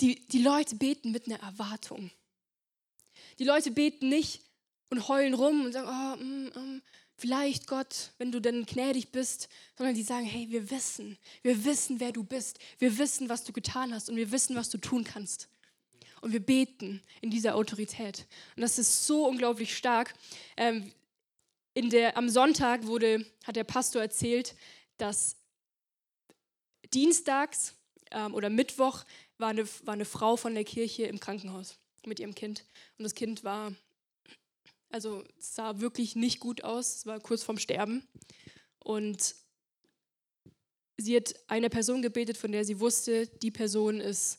die, 0.00 0.26
die 0.26 0.42
Leute 0.42 0.76
beten 0.76 1.10
mit 1.10 1.26
einer 1.26 1.40
Erwartung. 1.40 2.10
Die 3.38 3.44
Leute 3.44 3.70
beten 3.70 4.08
nicht 4.08 4.42
und 4.90 5.08
heulen 5.08 5.34
rum 5.34 5.64
und 5.64 5.72
sagen, 5.72 5.88
oh, 5.88 6.22
mm, 6.22 6.76
mm, 6.76 6.82
vielleicht 7.16 7.66
Gott, 7.66 8.12
wenn 8.18 8.32
du 8.32 8.40
dann 8.40 8.64
gnädig 8.64 9.12
bist, 9.12 9.48
sondern 9.76 9.94
die 9.94 10.02
sagen, 10.02 10.24
hey, 10.24 10.50
wir 10.50 10.70
wissen, 10.70 11.18
wir 11.42 11.64
wissen, 11.64 12.00
wer 12.00 12.12
du 12.12 12.24
bist, 12.24 12.58
wir 12.78 12.96
wissen, 12.98 13.28
was 13.28 13.44
du 13.44 13.52
getan 13.52 13.94
hast 13.94 14.08
und 14.08 14.16
wir 14.16 14.32
wissen, 14.32 14.56
was 14.56 14.70
du 14.70 14.78
tun 14.78 15.04
kannst. 15.04 15.48
Und 16.22 16.32
wir 16.32 16.40
beten 16.40 17.02
in 17.20 17.30
dieser 17.30 17.54
Autorität. 17.54 18.26
Und 18.56 18.62
das 18.62 18.78
ist 18.78 19.06
so 19.06 19.26
unglaublich 19.26 19.76
stark. 19.76 20.14
Ähm, 20.56 20.92
in 21.72 21.88
der, 21.88 22.16
am 22.16 22.28
Sonntag 22.28 22.86
wurde, 22.86 23.24
hat 23.44 23.56
der 23.56 23.64
Pastor 23.64 24.02
erzählt, 24.02 24.54
dass 24.98 25.36
dienstags 26.92 27.74
ähm, 28.10 28.34
oder 28.34 28.50
Mittwoch 28.50 29.04
war 29.40 29.48
eine, 29.48 29.66
war 29.84 29.94
eine 29.94 30.04
Frau 30.04 30.36
von 30.36 30.54
der 30.54 30.64
Kirche 30.64 31.04
im 31.04 31.20
Krankenhaus 31.20 31.78
mit 32.06 32.20
ihrem 32.20 32.34
Kind. 32.34 32.64
Und 32.98 33.04
das 33.04 33.14
Kind 33.14 33.44
war, 33.44 33.74
also 34.90 35.24
sah 35.38 35.80
wirklich 35.80 36.16
nicht 36.16 36.40
gut 36.40 36.64
aus, 36.64 36.96
es 36.96 37.06
war 37.06 37.20
kurz 37.20 37.42
vorm 37.42 37.58
Sterben. 37.58 38.06
Und 38.78 39.34
sie 40.96 41.16
hat 41.16 41.34
eine 41.48 41.70
Person 41.70 42.02
gebetet, 42.02 42.36
von 42.36 42.52
der 42.52 42.64
sie 42.64 42.80
wusste, 42.80 43.26
die 43.26 43.50
Person 43.50 44.00
ist 44.00 44.38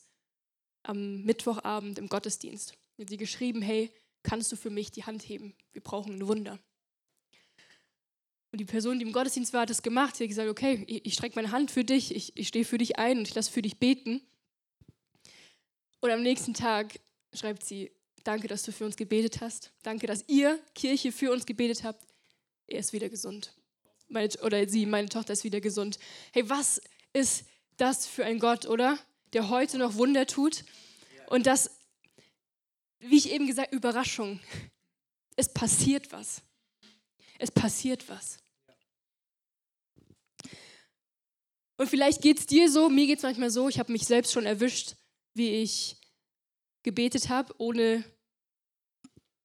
am 0.82 1.22
Mittwochabend 1.22 1.98
im 1.98 2.08
Gottesdienst. 2.08 2.74
Hat 2.98 3.08
sie 3.08 3.16
geschrieben, 3.16 3.62
hey, 3.62 3.90
kannst 4.22 4.50
du 4.52 4.56
für 4.56 4.70
mich 4.70 4.90
die 4.90 5.04
Hand 5.04 5.22
heben? 5.28 5.54
Wir 5.72 5.82
brauchen 5.82 6.14
ein 6.14 6.26
Wunder. 6.26 6.58
Und 8.52 8.58
die 8.58 8.66
Person, 8.66 8.98
die 8.98 9.06
im 9.06 9.12
Gottesdienst 9.12 9.52
war, 9.54 9.62
hat 9.62 9.70
das 9.70 9.82
gemacht. 9.82 10.14
Sie 10.14 10.24
hat 10.24 10.28
gesagt, 10.28 10.50
okay, 10.50 10.84
ich, 10.86 11.06
ich 11.06 11.14
strecke 11.14 11.36
meine 11.36 11.52
Hand 11.52 11.70
für 11.70 11.84
dich, 11.84 12.14
ich, 12.14 12.36
ich 12.36 12.48
stehe 12.48 12.66
für 12.66 12.78
dich 12.78 12.98
ein 12.98 13.18
und 13.18 13.28
ich 13.28 13.34
lasse 13.34 13.50
für 13.50 13.62
dich 13.62 13.78
beten. 13.78 14.20
Und 16.02 16.10
am 16.10 16.20
nächsten 16.22 16.52
Tag 16.52 16.98
schreibt 17.32 17.64
sie, 17.64 17.92
danke, 18.24 18.48
dass 18.48 18.64
du 18.64 18.72
für 18.72 18.84
uns 18.84 18.96
gebetet 18.96 19.40
hast. 19.40 19.70
Danke, 19.84 20.08
dass 20.08 20.24
ihr, 20.26 20.58
Kirche, 20.74 21.12
für 21.12 21.30
uns 21.30 21.46
gebetet 21.46 21.84
habt. 21.84 22.04
Er 22.66 22.80
ist 22.80 22.92
wieder 22.92 23.08
gesund. 23.08 23.54
Meine, 24.08 24.28
oder 24.42 24.68
sie, 24.68 24.84
meine 24.84 25.08
Tochter 25.08 25.32
ist 25.32 25.44
wieder 25.44 25.60
gesund. 25.60 26.00
Hey, 26.32 26.50
was 26.50 26.80
ist 27.12 27.44
das 27.76 28.08
für 28.08 28.24
ein 28.24 28.40
Gott, 28.40 28.66
oder? 28.66 28.98
Der 29.32 29.48
heute 29.48 29.78
noch 29.78 29.94
Wunder 29.94 30.26
tut. 30.26 30.64
Und 31.28 31.46
das, 31.46 31.70
wie 32.98 33.18
ich 33.18 33.30
eben 33.30 33.46
gesagt, 33.46 33.72
Überraschung. 33.72 34.40
Es 35.36 35.54
passiert 35.54 36.10
was. 36.10 36.42
Es 37.38 37.52
passiert 37.52 38.08
was. 38.08 38.38
Und 41.76 41.88
vielleicht 41.88 42.22
geht 42.22 42.40
es 42.40 42.46
dir 42.46 42.68
so, 42.68 42.88
mir 42.88 43.06
geht 43.06 43.18
es 43.18 43.22
manchmal 43.22 43.50
so, 43.50 43.68
ich 43.68 43.78
habe 43.78 43.92
mich 43.92 44.04
selbst 44.04 44.32
schon 44.32 44.46
erwischt, 44.46 44.96
wie 45.34 45.62
ich 45.62 45.96
gebetet 46.82 47.28
habe, 47.28 47.54
ohne 47.58 48.04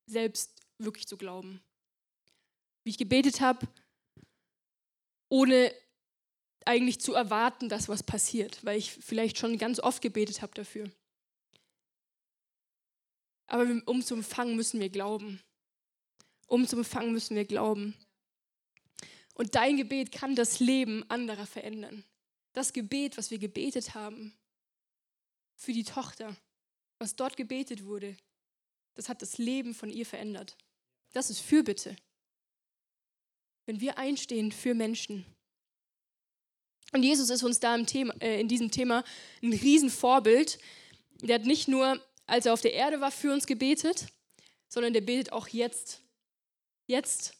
selbst 0.05 0.53
wirklich 0.77 1.07
zu 1.07 1.17
glauben. 1.17 1.61
Wie 2.83 2.91
ich 2.91 2.97
gebetet 2.97 3.41
habe, 3.41 3.67
ohne 5.29 5.73
eigentlich 6.65 6.99
zu 6.99 7.13
erwarten, 7.13 7.69
dass 7.69 7.89
was 7.89 8.03
passiert, 8.03 8.63
weil 8.63 8.77
ich 8.77 8.91
vielleicht 8.91 9.37
schon 9.37 9.57
ganz 9.57 9.79
oft 9.79 10.01
gebetet 10.01 10.41
habe 10.41 10.53
dafür. 10.53 10.91
Aber 13.47 13.65
um 13.85 14.03
zu 14.03 14.15
empfangen 14.15 14.55
müssen 14.55 14.79
wir 14.79 14.89
glauben. 14.89 15.41
Um 16.47 16.67
zu 16.67 16.77
empfangen 16.77 17.13
müssen 17.13 17.35
wir 17.35 17.45
glauben. 17.45 17.95
Und 19.33 19.55
dein 19.55 19.77
Gebet 19.77 20.11
kann 20.11 20.35
das 20.35 20.59
Leben 20.59 21.09
anderer 21.09 21.45
verändern. 21.45 22.03
Das 22.53 22.73
Gebet, 22.73 23.17
was 23.17 23.31
wir 23.31 23.37
gebetet 23.37 23.93
haben 23.93 24.37
für 25.57 25.73
die 25.73 25.83
Tochter, 25.83 26.35
was 26.99 27.15
dort 27.15 27.35
gebetet 27.35 27.83
wurde, 27.83 28.15
das 28.95 29.09
hat 29.09 29.21
das 29.21 29.37
Leben 29.37 29.73
von 29.75 29.89
ihr 29.89 30.05
verändert. 30.05 30.57
Das 31.13 31.29
ist 31.29 31.41
Fürbitte. 31.41 31.95
Wenn 33.65 33.81
wir 33.81 33.97
einstehen 33.97 34.51
für 34.51 34.73
Menschen. 34.73 35.25
Und 36.93 37.03
Jesus 37.03 37.29
ist 37.29 37.43
uns 37.43 37.59
da 37.59 37.75
im 37.75 37.85
Thema, 37.85 38.13
äh, 38.21 38.39
in 38.39 38.47
diesem 38.47 38.71
Thema 38.71 39.03
ein 39.43 39.53
Riesenvorbild. 39.53 40.57
Der 41.21 41.35
hat 41.35 41.45
nicht 41.45 41.67
nur, 41.67 42.01
als 42.27 42.45
er 42.45 42.53
auf 42.53 42.61
der 42.61 42.73
Erde 42.73 43.01
war, 43.01 43.11
für 43.11 43.33
uns 43.33 43.45
gebetet, 43.45 44.07
sondern 44.69 44.93
der 44.93 45.01
betet 45.01 45.31
auch 45.33 45.47
jetzt. 45.49 46.01
Jetzt 46.87 47.33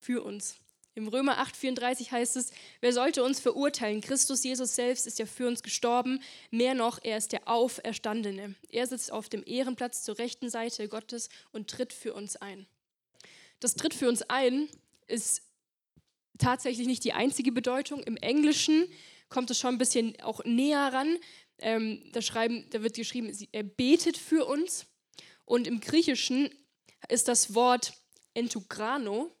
für 0.00 0.22
uns. 0.22 0.56
Im 0.98 1.06
Römer 1.06 1.38
8,34 1.38 2.10
heißt 2.10 2.36
es, 2.36 2.50
wer 2.80 2.92
sollte 2.92 3.22
uns 3.22 3.38
verurteilen? 3.38 4.00
Christus 4.00 4.42
Jesus 4.42 4.74
selbst 4.74 5.06
ist 5.06 5.20
ja 5.20 5.26
für 5.26 5.46
uns 5.46 5.62
gestorben. 5.62 6.20
Mehr 6.50 6.74
noch, 6.74 6.98
er 7.04 7.18
ist 7.18 7.30
der 7.30 7.46
Auferstandene. 7.46 8.56
Er 8.68 8.84
sitzt 8.88 9.12
auf 9.12 9.28
dem 9.28 9.44
Ehrenplatz 9.46 10.02
zur 10.02 10.18
rechten 10.18 10.50
Seite 10.50 10.88
Gottes 10.88 11.28
und 11.52 11.70
tritt 11.70 11.92
für 11.92 12.14
uns 12.14 12.34
ein. 12.34 12.66
Das 13.60 13.76
tritt 13.76 13.94
für 13.94 14.08
uns 14.08 14.22
ein 14.22 14.68
ist 15.06 15.42
tatsächlich 16.36 16.88
nicht 16.88 17.04
die 17.04 17.12
einzige 17.12 17.52
Bedeutung. 17.52 18.02
Im 18.02 18.16
Englischen 18.16 18.88
kommt 19.28 19.52
es 19.52 19.58
schon 19.60 19.76
ein 19.76 19.78
bisschen 19.78 20.20
auch 20.20 20.44
näher 20.44 20.92
ran. 20.92 21.16
Ähm, 21.60 22.10
da, 22.12 22.22
schreiben, 22.22 22.66
da 22.70 22.82
wird 22.82 22.96
geschrieben, 22.96 23.32
er 23.52 23.62
betet 23.62 24.16
für 24.16 24.46
uns. 24.46 24.86
Und 25.44 25.68
im 25.68 25.78
Griechischen 25.78 26.50
ist 27.08 27.28
das 27.28 27.54
Wort 27.54 27.92
entograno 28.34 29.32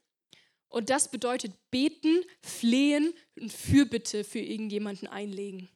und 0.68 0.90
das 0.90 1.10
bedeutet 1.10 1.52
beten, 1.70 2.24
flehen 2.42 3.14
und 3.36 3.52
Fürbitte 3.52 4.24
für 4.24 4.40
irgendjemanden 4.40 5.08
einlegen. 5.08 5.68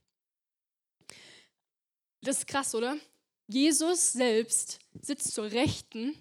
Das 2.20 2.38
ist 2.38 2.46
krass, 2.46 2.75
oder? 2.75 2.96
Jesus 3.49 4.12
selbst 4.12 4.78
sitzt 5.00 5.32
zur 5.32 5.50
Rechten 5.50 6.16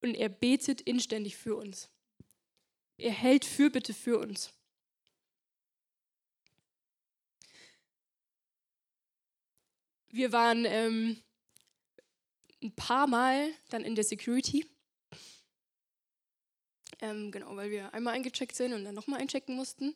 und 0.00 0.14
er 0.14 0.28
betet 0.28 0.80
inständig 0.80 1.36
für 1.36 1.56
uns. 1.56 1.90
Er 2.98 3.12
hält 3.12 3.44
Fürbitte 3.44 3.92
für 3.92 4.18
uns. 4.18 4.52
Wir 10.08 10.32
waren 10.32 10.64
ähm, 10.64 11.22
ein 12.62 12.74
paar 12.74 13.06
Mal 13.06 13.50
dann 13.68 13.84
in 13.84 13.94
der 13.94 14.04
Security 14.04 14.64
ähm, 17.00 17.30
genau, 17.30 17.56
weil 17.56 17.70
wir 17.70 17.92
einmal 17.94 18.14
eingecheckt 18.14 18.56
sind 18.56 18.72
und 18.72 18.84
dann 18.84 18.94
nochmal 18.94 19.20
einchecken 19.20 19.54
mussten. 19.56 19.94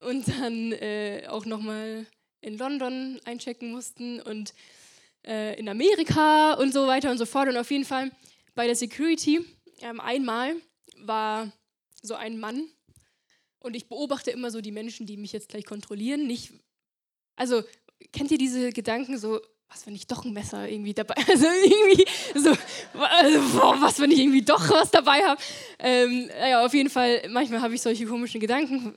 Und 0.00 0.28
dann 0.28 0.72
äh, 0.72 1.26
auch 1.28 1.44
nochmal 1.44 2.06
in 2.40 2.56
London 2.56 3.20
einchecken 3.24 3.72
mussten 3.72 4.20
und 4.20 4.54
äh, 5.26 5.58
in 5.58 5.68
Amerika 5.68 6.54
und 6.54 6.72
so 6.72 6.86
weiter 6.86 7.10
und 7.10 7.18
so 7.18 7.26
fort. 7.26 7.48
Und 7.48 7.56
auf 7.56 7.70
jeden 7.70 7.84
Fall 7.84 8.12
bei 8.54 8.66
der 8.66 8.76
Security 8.76 9.44
ähm, 9.80 10.00
einmal 10.00 10.56
war 10.98 11.52
so 12.02 12.14
ein 12.14 12.38
Mann 12.38 12.68
und 13.60 13.74
ich 13.74 13.88
beobachte 13.88 14.30
immer 14.30 14.50
so 14.50 14.60
die 14.60 14.72
Menschen, 14.72 15.06
die 15.06 15.16
mich 15.16 15.32
jetzt 15.32 15.48
gleich 15.48 15.64
kontrollieren. 15.64 16.26
Nicht, 16.26 16.52
also 17.36 17.62
kennt 18.12 18.30
ihr 18.30 18.38
diese 18.38 18.72
Gedanken 18.72 19.18
so, 19.18 19.40
was, 19.70 19.86
wenn 19.86 19.94
ich 19.94 20.06
doch 20.06 20.24
ein 20.24 20.32
Messer 20.32 20.68
irgendwie 20.68 20.94
dabei 20.94 21.14
habe? 21.14 21.30
Also 21.32 21.46
irgendwie 21.46 22.04
so, 22.34 22.50
also, 22.98 23.58
boah, 23.58 23.76
was, 23.80 24.00
wenn 24.00 24.10
ich 24.10 24.18
irgendwie 24.18 24.42
doch 24.42 24.68
was 24.70 24.90
dabei 24.90 25.20
habe? 25.26 25.40
Ähm, 25.78 26.30
ja, 26.40 26.64
auf 26.64 26.74
jeden 26.74 26.90
Fall, 26.90 27.22
manchmal 27.28 27.60
habe 27.60 27.74
ich 27.74 27.82
solche 27.82 28.06
komischen 28.06 28.40
Gedanken, 28.40 28.94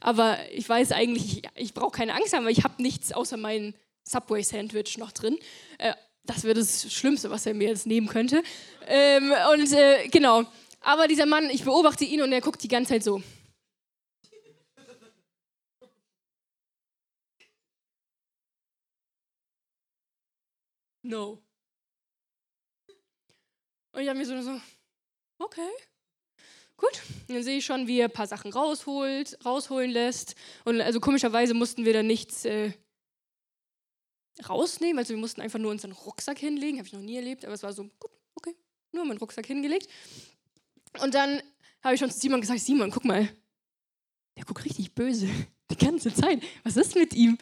aber 0.00 0.38
ich 0.52 0.68
weiß 0.68 0.92
eigentlich, 0.92 1.38
ich, 1.38 1.42
ich 1.54 1.74
brauche 1.74 1.92
keine 1.92 2.14
Angst 2.14 2.32
haben, 2.34 2.44
weil 2.44 2.52
ich 2.52 2.64
habe 2.64 2.82
nichts 2.82 3.12
außer 3.12 3.36
mein 3.36 3.74
Subway-Sandwich 4.04 4.98
noch 4.98 5.12
drin. 5.12 5.38
Äh, 5.78 5.92
das 6.24 6.44
wäre 6.44 6.54
das 6.54 6.92
Schlimmste, 6.92 7.30
was 7.30 7.46
er 7.46 7.54
mir 7.54 7.68
jetzt 7.68 7.86
nehmen 7.86 8.06
könnte. 8.06 8.42
Ähm, 8.86 9.32
und 9.52 9.72
äh, 9.72 10.08
genau, 10.08 10.44
aber 10.80 11.08
dieser 11.08 11.26
Mann, 11.26 11.50
ich 11.50 11.64
beobachte 11.64 12.04
ihn 12.04 12.22
und 12.22 12.32
er 12.32 12.40
guckt 12.40 12.62
die 12.62 12.68
ganze 12.68 12.92
Zeit 12.94 13.04
so. 13.04 13.22
No. 21.02 21.42
Und 23.92 24.02
ich 24.02 24.08
habe 24.08 24.18
mir 24.18 24.24
so, 24.24 24.40
so, 24.40 24.60
okay, 25.38 25.68
gut. 26.76 27.02
Und 27.28 27.36
dann 27.36 27.42
sehe 27.42 27.58
ich 27.58 27.64
schon, 27.64 27.86
wie 27.86 28.00
er 28.00 28.08
ein 28.08 28.12
paar 28.12 28.26
Sachen 28.26 28.52
rausholt, 28.52 29.38
rausholen 29.44 29.90
lässt. 29.90 30.34
Und 30.64 30.80
also 30.80 30.98
komischerweise 30.98 31.54
mussten 31.54 31.84
wir 31.84 31.92
da 31.92 32.02
nichts 32.02 32.44
äh, 32.44 32.72
rausnehmen. 34.48 34.98
Also 34.98 35.10
wir 35.10 35.20
mussten 35.20 35.40
einfach 35.40 35.58
nur 35.58 35.70
unseren 35.70 35.92
Rucksack 35.92 36.38
hinlegen. 36.38 36.78
Habe 36.78 36.86
ich 36.86 36.94
noch 36.94 37.00
nie 37.00 37.16
erlebt, 37.16 37.44
aber 37.44 37.54
es 37.54 37.62
war 37.62 37.72
so, 37.72 37.84
gut, 37.84 38.10
okay, 38.34 38.56
nur 38.92 39.04
meinen 39.04 39.18
Rucksack 39.18 39.46
hingelegt. 39.46 39.88
Und 41.00 41.14
dann 41.14 41.42
habe 41.82 41.94
ich 41.94 42.00
schon 42.00 42.10
zu 42.10 42.18
Simon 42.18 42.40
gesagt, 42.40 42.60
Simon, 42.60 42.90
guck 42.90 43.04
mal, 43.04 43.28
der 44.36 44.44
guckt 44.44 44.64
richtig 44.64 44.94
böse 44.94 45.28
die 45.70 45.76
ganze 45.76 46.14
Zeit. 46.14 46.42
Was 46.64 46.76
ist 46.76 46.94
mit 46.94 47.14
ihm? 47.14 47.36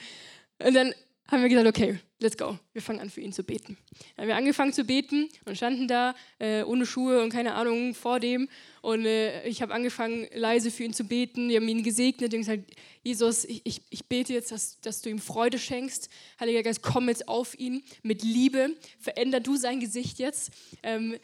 Und 0.62 0.74
dann 0.74 0.94
haben 1.30 1.42
wir 1.42 1.48
gesagt, 1.48 1.68
okay, 1.68 1.98
let's 2.18 2.36
go. 2.36 2.58
Wir 2.72 2.82
fangen 2.82 3.00
an, 3.00 3.08
für 3.08 3.20
ihn 3.20 3.32
zu 3.32 3.44
beten. 3.44 3.76
Dann 4.16 4.22
haben 4.22 4.28
wir 4.28 4.36
angefangen 4.36 4.72
zu 4.72 4.84
beten 4.84 5.28
und 5.44 5.56
standen 5.56 5.86
da 5.86 6.14
äh, 6.38 6.62
ohne 6.64 6.86
Schuhe 6.86 7.22
und 7.22 7.30
keine 7.30 7.54
Ahnung 7.54 7.94
vor 7.94 8.18
dem. 8.18 8.48
Und 8.82 9.06
äh, 9.06 9.46
ich 9.46 9.62
habe 9.62 9.72
angefangen, 9.72 10.26
leise 10.34 10.70
für 10.70 10.84
ihn 10.84 10.92
zu 10.92 11.04
beten. 11.04 11.48
Wir 11.48 11.56
haben 11.56 11.68
ihn 11.68 11.82
gesegnet 11.82 12.32
und 12.34 12.40
gesagt, 12.40 12.64
Jesus, 13.02 13.44
ich, 13.44 13.62
ich, 13.64 13.82
ich 13.90 14.06
bete 14.06 14.32
jetzt, 14.32 14.50
dass, 14.50 14.80
dass 14.80 15.02
du 15.02 15.10
ihm 15.10 15.20
Freude 15.20 15.58
schenkst. 15.58 16.08
Heiliger 16.40 16.62
Geist, 16.62 16.82
komm 16.82 17.08
jetzt 17.08 17.28
auf 17.28 17.58
ihn 17.58 17.82
mit 18.02 18.22
Liebe. 18.22 18.76
Veränder 18.98 19.40
du 19.40 19.56
sein 19.56 19.80
Gesicht 19.80 20.18
jetzt. 20.18 20.50
Ähm, 20.82 21.16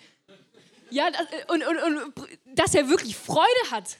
ja, 0.90 1.08
und, 1.48 1.66
und, 1.66 1.78
und 1.78 2.28
dass 2.54 2.74
er 2.74 2.88
wirklich 2.88 3.16
Freude 3.16 3.70
hat. 3.70 3.98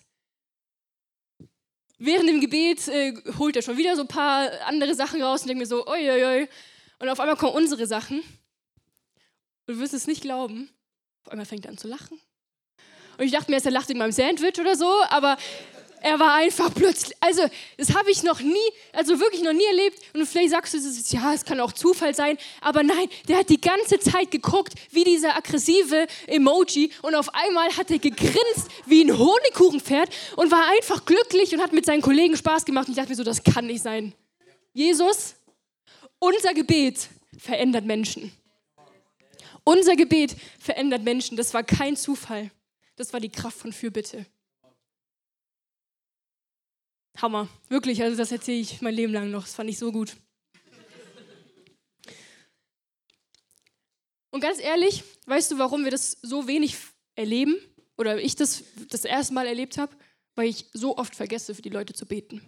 Während 1.99 2.29
dem 2.29 2.41
Gebet 2.41 2.89
äh, 2.89 3.15
holt 3.39 3.57
er 3.57 3.63
schon 3.63 3.79
wieder 3.79 3.97
so 3.97 4.03
ein 4.03 4.09
paar 4.09 4.51
andere 4.67 4.95
Sachen 4.95 5.23
raus 5.23 5.43
und 5.43 5.49
denkt 5.49 5.61
mir 5.61 5.67
so, 5.67 5.87
oi, 5.87 6.11
oi, 6.11 6.25
oi. 6.25 6.49
Und 6.99 7.09
auf 7.09 7.21
einmal 7.21 7.37
kommen 7.37 7.55
unsere 7.55 7.87
Sachen. 7.87 8.21
Und 8.21 9.75
du 9.75 9.79
wirst 9.79 9.95
es 9.95 10.07
nicht 10.07 10.21
glauben. 10.21 10.69
Auf 11.25 11.33
einmal 11.33 11.47
fängt 11.47 11.65
er 11.65 11.71
an 11.71 11.79
zu 11.79 11.89
lachen. 11.89 12.21
Und 13.19 13.25
ich 13.25 13.33
dachte 13.33 13.51
mir, 13.51 13.65
er 13.65 13.71
lacht 13.71 13.89
in 13.89 13.99
meinem 13.99 14.13
Sandwich 14.13 14.61
oder 14.61 14.77
so, 14.77 14.93
aber 15.09 15.39
er 16.07 16.21
war 16.21 16.35
einfach 16.35 16.73
plötzlich, 16.73 17.17
also 17.19 17.43
das 17.77 17.93
habe 17.93 18.13
ich 18.13 18.23
noch 18.23 18.41
nie, 18.41 18.69
also 18.93 19.19
wirklich 19.19 19.43
noch 19.43 19.53
nie 19.53 19.65
erlebt. 19.65 19.99
Und 20.15 20.25
vielleicht 20.25 20.51
sagst 20.51 20.73
du, 20.75 20.79
ja, 21.17 21.35
es 21.35 21.45
kann 21.45 21.59
auch 21.59 21.73
Zufall 21.73 22.15
sein, 22.15 22.39
aber 22.61 22.85
nein, 22.85 23.09
der 23.27 23.39
hat 23.39 23.49
die 23.49 23.61
ganze 23.61 23.99
Zeit 23.99 24.31
geguckt, 24.31 24.75
wie 24.93 25.03
dieser 25.03 25.37
aggressive 25.37 26.07
Emoji 26.29 26.93
und 27.03 27.17
auf 27.17 27.35
einmal 27.35 27.77
hat 27.77 27.91
er 27.91 27.99
gegrinst 27.99 28.69
wie 28.87 29.03
ein 29.03 29.19
Honigkuchenpferd 29.19 30.09
und 30.37 30.53
war 30.53 30.69
einfach 30.79 31.05
glücklich 31.05 31.53
und 31.53 31.61
hat 31.61 31.73
mit 31.73 31.85
seinen 31.85 32.03
Kollegen 32.03 32.37
Spaß 32.37 32.65
gemacht. 32.65 32.87
Und 32.87 32.93
ich 32.93 32.99
dachte 32.99 33.11
mir 33.11 33.17
so, 33.17 33.25
das 33.25 33.43
kann 33.43 33.67
nicht 33.67 33.83
sein. 33.83 34.15
Jesus, 34.73 35.35
unser 36.21 36.55
Gebet 36.55 37.09
verändert 37.37 37.85
Menschen. 37.85 38.31
Unser 39.65 39.97
Gebet 39.97 40.37
verändert 40.61 41.03
Menschen. 41.03 41.37
Das 41.37 41.53
war 41.53 41.65
kein 41.65 41.97
Zufall. 41.97 42.53
Das 42.95 43.13
war 43.13 43.19
die 43.19 43.29
Kraft 43.29 43.59
von 43.59 43.73
Fürbitte. 43.73 44.25
Hammer. 47.23 47.49
Wirklich, 47.69 48.03
also 48.03 48.17
das 48.17 48.33
erzähle 48.33 48.61
ich 48.61 48.81
mein 48.83 48.95
Leben 48.95 49.13
lang 49.13 49.31
noch. 49.31 49.43
Das 49.43 49.55
fand 49.55 49.71
ich 49.71 49.79
so 49.79 49.93
gut. 49.93 50.17
Und 54.31 54.41
ganz 54.41 54.61
ehrlich, 54.61 55.03
weißt 55.27 55.53
du, 55.53 55.59
warum 55.59 55.85
wir 55.85 55.91
das 55.91 56.19
so 56.23 56.47
wenig 56.47 56.77
erleben? 57.15 57.57
Oder 57.97 58.21
ich 58.21 58.37
das 58.37 58.65
das 58.91 59.05
erste 59.05 59.33
Mal 59.33 59.47
erlebt 59.47 59.79
habe? 59.79 59.97
Weil 60.35 60.49
ich 60.49 60.67
so 60.75 60.99
oft 60.99 61.15
vergesse, 61.17 61.55
für 61.55 61.63
die 61.63 61.71
Leute 61.71 61.95
zu 61.95 62.05
beten. 62.05 62.43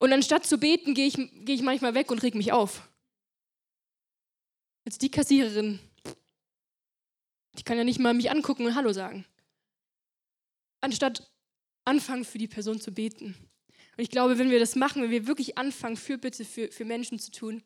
Und 0.00 0.12
anstatt 0.12 0.44
zu 0.44 0.58
beten, 0.58 0.94
gehe 0.94 1.06
ich, 1.06 1.14
geh 1.14 1.54
ich 1.54 1.62
manchmal 1.62 1.94
weg 1.94 2.10
und 2.10 2.24
reg 2.24 2.34
mich 2.34 2.50
auf. 2.50 2.88
Als 4.84 4.98
die 4.98 5.12
Kassiererin, 5.12 5.78
die 7.56 7.62
kann 7.62 7.78
ja 7.78 7.84
nicht 7.84 8.00
mal 8.00 8.12
mich 8.14 8.32
angucken 8.32 8.66
und 8.66 8.74
Hallo 8.74 8.92
sagen. 8.92 9.24
Anstatt 10.80 11.31
anfangen, 11.84 12.24
für 12.24 12.38
die 12.38 12.48
Person 12.48 12.80
zu 12.80 12.92
beten. 12.92 13.34
Und 13.96 14.02
ich 14.02 14.10
glaube, 14.10 14.38
wenn 14.38 14.50
wir 14.50 14.58
das 14.58 14.74
machen, 14.74 15.02
wenn 15.02 15.10
wir 15.10 15.26
wirklich 15.26 15.58
anfangen, 15.58 15.96
Fürbitte 15.96 16.44
für, 16.44 16.70
für 16.70 16.84
Menschen 16.84 17.18
zu 17.18 17.30
tun, 17.30 17.62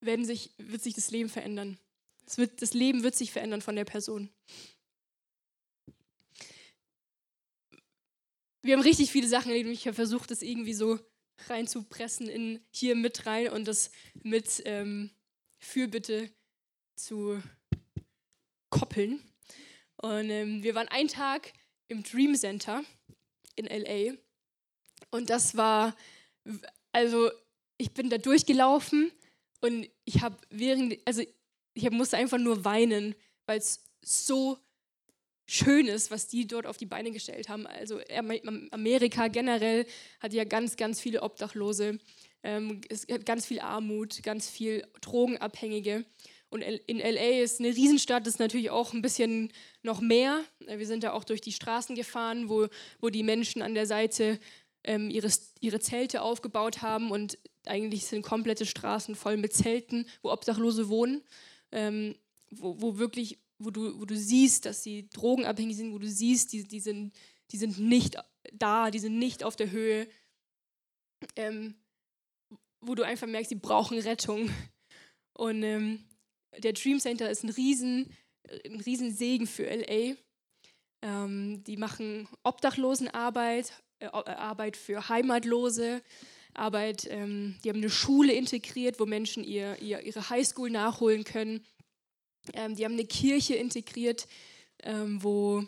werden 0.00 0.24
sich, 0.24 0.54
wird 0.56 0.82
sich 0.82 0.94
das 0.94 1.10
Leben 1.10 1.28
verändern. 1.28 1.78
Das, 2.24 2.38
wird, 2.38 2.62
das 2.62 2.74
Leben 2.74 3.02
wird 3.02 3.14
sich 3.14 3.32
verändern 3.32 3.62
von 3.62 3.76
der 3.76 3.84
Person. 3.84 4.30
Wir 8.62 8.74
haben 8.74 8.82
richtig 8.82 9.12
viele 9.12 9.28
Sachen 9.28 9.50
erlebt 9.50 9.68
und 9.68 9.74
ich 9.74 9.86
habe 9.86 9.94
versucht, 9.94 10.30
das 10.30 10.42
irgendwie 10.42 10.74
so 10.74 10.98
reinzupressen 11.46 12.28
in 12.28 12.60
hier 12.70 12.96
mit 12.96 13.26
rein 13.26 13.50
und 13.50 13.68
das 13.68 13.90
mit 14.22 14.62
ähm, 14.64 15.10
Fürbitte 15.58 16.30
zu 16.96 17.40
koppeln. 18.70 19.22
Und 19.98 20.30
ähm, 20.30 20.62
wir 20.62 20.74
waren 20.74 20.88
einen 20.88 21.08
Tag 21.08 21.52
im 21.88 22.02
Dream 22.02 22.34
Center 22.34 22.82
in 23.54 23.66
LA. 23.66 24.14
Und 25.10 25.30
das 25.30 25.56
war, 25.56 25.96
also 26.92 27.30
ich 27.78 27.92
bin 27.92 28.10
da 28.10 28.18
durchgelaufen 28.18 29.12
und 29.60 29.88
ich 30.04 30.22
habe 30.22 30.36
während, 30.50 30.98
also 31.04 31.22
ich 31.74 31.90
musste 31.90 32.16
einfach 32.16 32.38
nur 32.38 32.64
weinen, 32.64 33.14
weil 33.46 33.58
es 33.58 33.84
so 34.02 34.58
schön 35.46 35.86
ist, 35.86 36.10
was 36.10 36.26
die 36.28 36.46
dort 36.46 36.66
auf 36.66 36.76
die 36.76 36.86
Beine 36.86 37.12
gestellt 37.12 37.48
haben. 37.48 37.66
Also 37.66 38.00
Amerika 38.70 39.28
generell 39.28 39.86
hat 40.20 40.32
ja 40.32 40.44
ganz, 40.44 40.76
ganz 40.76 41.00
viele 41.00 41.22
Obdachlose, 41.22 41.98
ähm, 42.42 42.80
es 42.88 43.06
hat 43.10 43.26
ganz 43.26 43.46
viel 43.46 43.60
Armut, 43.60 44.22
ganz 44.22 44.48
viel 44.48 44.86
Drogenabhängige. 45.00 46.04
Und 46.48 46.62
in 46.62 46.98
LA 46.98 47.42
ist 47.42 47.60
eine 47.60 47.74
Riesenstadt, 47.74 48.26
ist 48.26 48.38
natürlich 48.38 48.70
auch 48.70 48.92
ein 48.92 49.02
bisschen 49.02 49.52
noch 49.82 50.00
mehr. 50.00 50.44
Wir 50.60 50.86
sind 50.86 51.02
da 51.02 51.12
auch 51.12 51.24
durch 51.24 51.40
die 51.40 51.52
Straßen 51.52 51.96
gefahren, 51.96 52.48
wo, 52.48 52.68
wo 53.00 53.10
die 53.10 53.24
Menschen 53.24 53.62
an 53.62 53.74
der 53.74 53.86
Seite 53.86 54.38
ähm, 54.84 55.10
ihre, 55.10 55.28
ihre 55.60 55.80
Zelte 55.80 56.22
aufgebaut 56.22 56.82
haben 56.82 57.10
und 57.10 57.38
eigentlich 57.66 58.06
sind 58.06 58.22
komplette 58.22 58.64
Straßen 58.64 59.16
voll 59.16 59.36
mit 59.36 59.52
Zelten, 59.52 60.06
wo 60.22 60.30
Obdachlose 60.30 60.88
wohnen, 60.88 61.22
ähm, 61.72 62.14
wo, 62.50 62.80
wo 62.80 62.98
wirklich, 62.98 63.38
wo 63.58 63.70
du, 63.70 64.00
wo 64.00 64.04
du 64.04 64.16
siehst, 64.16 64.66
dass 64.66 64.84
sie 64.84 65.08
drogenabhängig 65.10 65.76
sind, 65.76 65.92
wo 65.92 65.98
du 65.98 66.08
siehst, 66.08 66.52
die, 66.52 66.62
die, 66.62 66.80
sind, 66.80 67.12
die 67.50 67.58
sind 67.58 67.78
nicht 67.78 68.16
da, 68.52 68.92
die 68.92 69.00
sind 69.00 69.18
nicht 69.18 69.42
auf 69.42 69.56
der 69.56 69.72
Höhe, 69.72 70.06
ähm, 71.34 71.74
wo 72.80 72.94
du 72.94 73.02
einfach 73.02 73.26
merkst, 73.26 73.48
sie 73.48 73.56
brauchen 73.56 73.98
Rettung. 73.98 74.48
Und 75.32 75.62
ähm, 75.64 76.04
der 76.58 76.72
Dream 76.72 76.98
Center 76.98 77.30
ist 77.30 77.44
ein 77.44 77.50
riesen, 77.50 78.10
ein 78.64 78.80
riesen 78.80 79.12
Segen 79.12 79.46
für 79.46 79.64
LA. 79.64 80.16
Ähm, 81.02 81.62
die 81.64 81.76
machen 81.76 82.28
Obdachlosenarbeit, 82.42 83.72
äh, 83.98 84.06
äh, 84.06 84.08
Arbeit 84.08 84.76
für 84.76 85.08
Heimatlose, 85.08 86.02
Arbeit, 86.54 87.06
ähm, 87.10 87.56
die 87.62 87.68
haben 87.68 87.78
eine 87.78 87.90
Schule 87.90 88.32
integriert, 88.32 88.98
wo 88.98 89.06
Menschen 89.06 89.44
ihr, 89.44 89.80
ihr, 89.80 90.02
ihre 90.02 90.30
Highschool 90.30 90.70
nachholen 90.70 91.24
können. 91.24 91.64
Ähm, 92.54 92.74
die 92.74 92.84
haben 92.84 92.94
eine 92.94 93.04
Kirche 93.04 93.54
integriert, 93.54 94.26
ähm, 94.82 95.22
wo, 95.22 95.64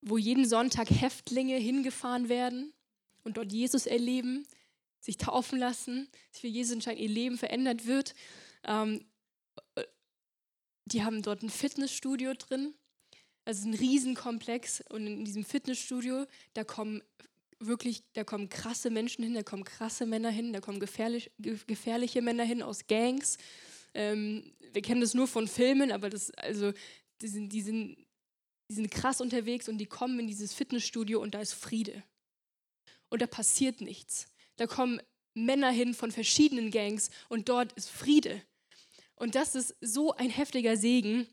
wo 0.00 0.16
jeden 0.16 0.46
Sonntag 0.46 0.90
Häftlinge 0.90 1.56
hingefahren 1.56 2.28
werden 2.28 2.72
und 3.24 3.36
dort 3.36 3.52
Jesus 3.52 3.86
erleben 3.86 4.46
sich 5.06 5.16
taufen 5.16 5.58
lassen, 5.58 6.08
sich 6.32 6.40
für 6.40 6.48
Jesus 6.48 6.74
entscheiden, 6.74 7.00
ihr 7.00 7.08
Leben 7.08 7.38
verändert 7.38 7.86
wird. 7.86 8.14
Ähm, 8.64 9.06
die 10.84 11.04
haben 11.04 11.22
dort 11.22 11.42
ein 11.42 11.50
Fitnessstudio 11.50 12.34
drin. 12.34 12.74
Also 13.44 13.68
ein 13.68 13.74
Riesenkomplex. 13.74 14.82
Und 14.90 15.06
in 15.06 15.24
diesem 15.24 15.44
Fitnessstudio, 15.44 16.26
da 16.54 16.64
kommen 16.64 17.02
wirklich, 17.60 18.02
da 18.14 18.24
kommen 18.24 18.48
krasse 18.48 18.90
Menschen 18.90 19.22
hin, 19.22 19.34
da 19.34 19.44
kommen 19.44 19.62
krasse 19.62 20.06
Männer 20.06 20.30
hin, 20.30 20.52
da 20.52 20.60
kommen 20.60 20.80
gefährlich, 20.80 21.30
gefährliche 21.38 22.20
Männer 22.20 22.44
hin 22.44 22.60
aus 22.60 22.88
Gangs. 22.88 23.38
Ähm, 23.94 24.52
wir 24.72 24.82
kennen 24.82 25.00
das 25.00 25.14
nur 25.14 25.28
von 25.28 25.46
Filmen, 25.46 25.92
aber 25.92 26.10
das, 26.10 26.32
also, 26.32 26.72
die 27.22 27.28
sind, 27.28 27.50
die, 27.50 27.62
sind, 27.62 27.96
die 28.68 28.74
sind 28.74 28.90
krass 28.90 29.20
unterwegs 29.20 29.68
und 29.68 29.78
die 29.78 29.86
kommen 29.86 30.18
in 30.18 30.26
dieses 30.26 30.52
Fitnessstudio 30.52 31.22
und 31.22 31.34
da 31.34 31.40
ist 31.40 31.54
Friede. 31.54 32.02
Und 33.08 33.22
da 33.22 33.28
passiert 33.28 33.80
nichts. 33.80 34.26
Da 34.56 34.66
kommen 34.66 35.00
Männer 35.34 35.70
hin 35.70 35.94
von 35.94 36.10
verschiedenen 36.10 36.70
Gangs 36.70 37.10
und 37.28 37.48
dort 37.48 37.72
ist 37.74 37.90
Friede. 37.90 38.42
Und 39.14 39.34
das 39.34 39.54
ist 39.54 39.74
so 39.80 40.14
ein 40.14 40.30
heftiger 40.30 40.76
Segen. 40.76 41.26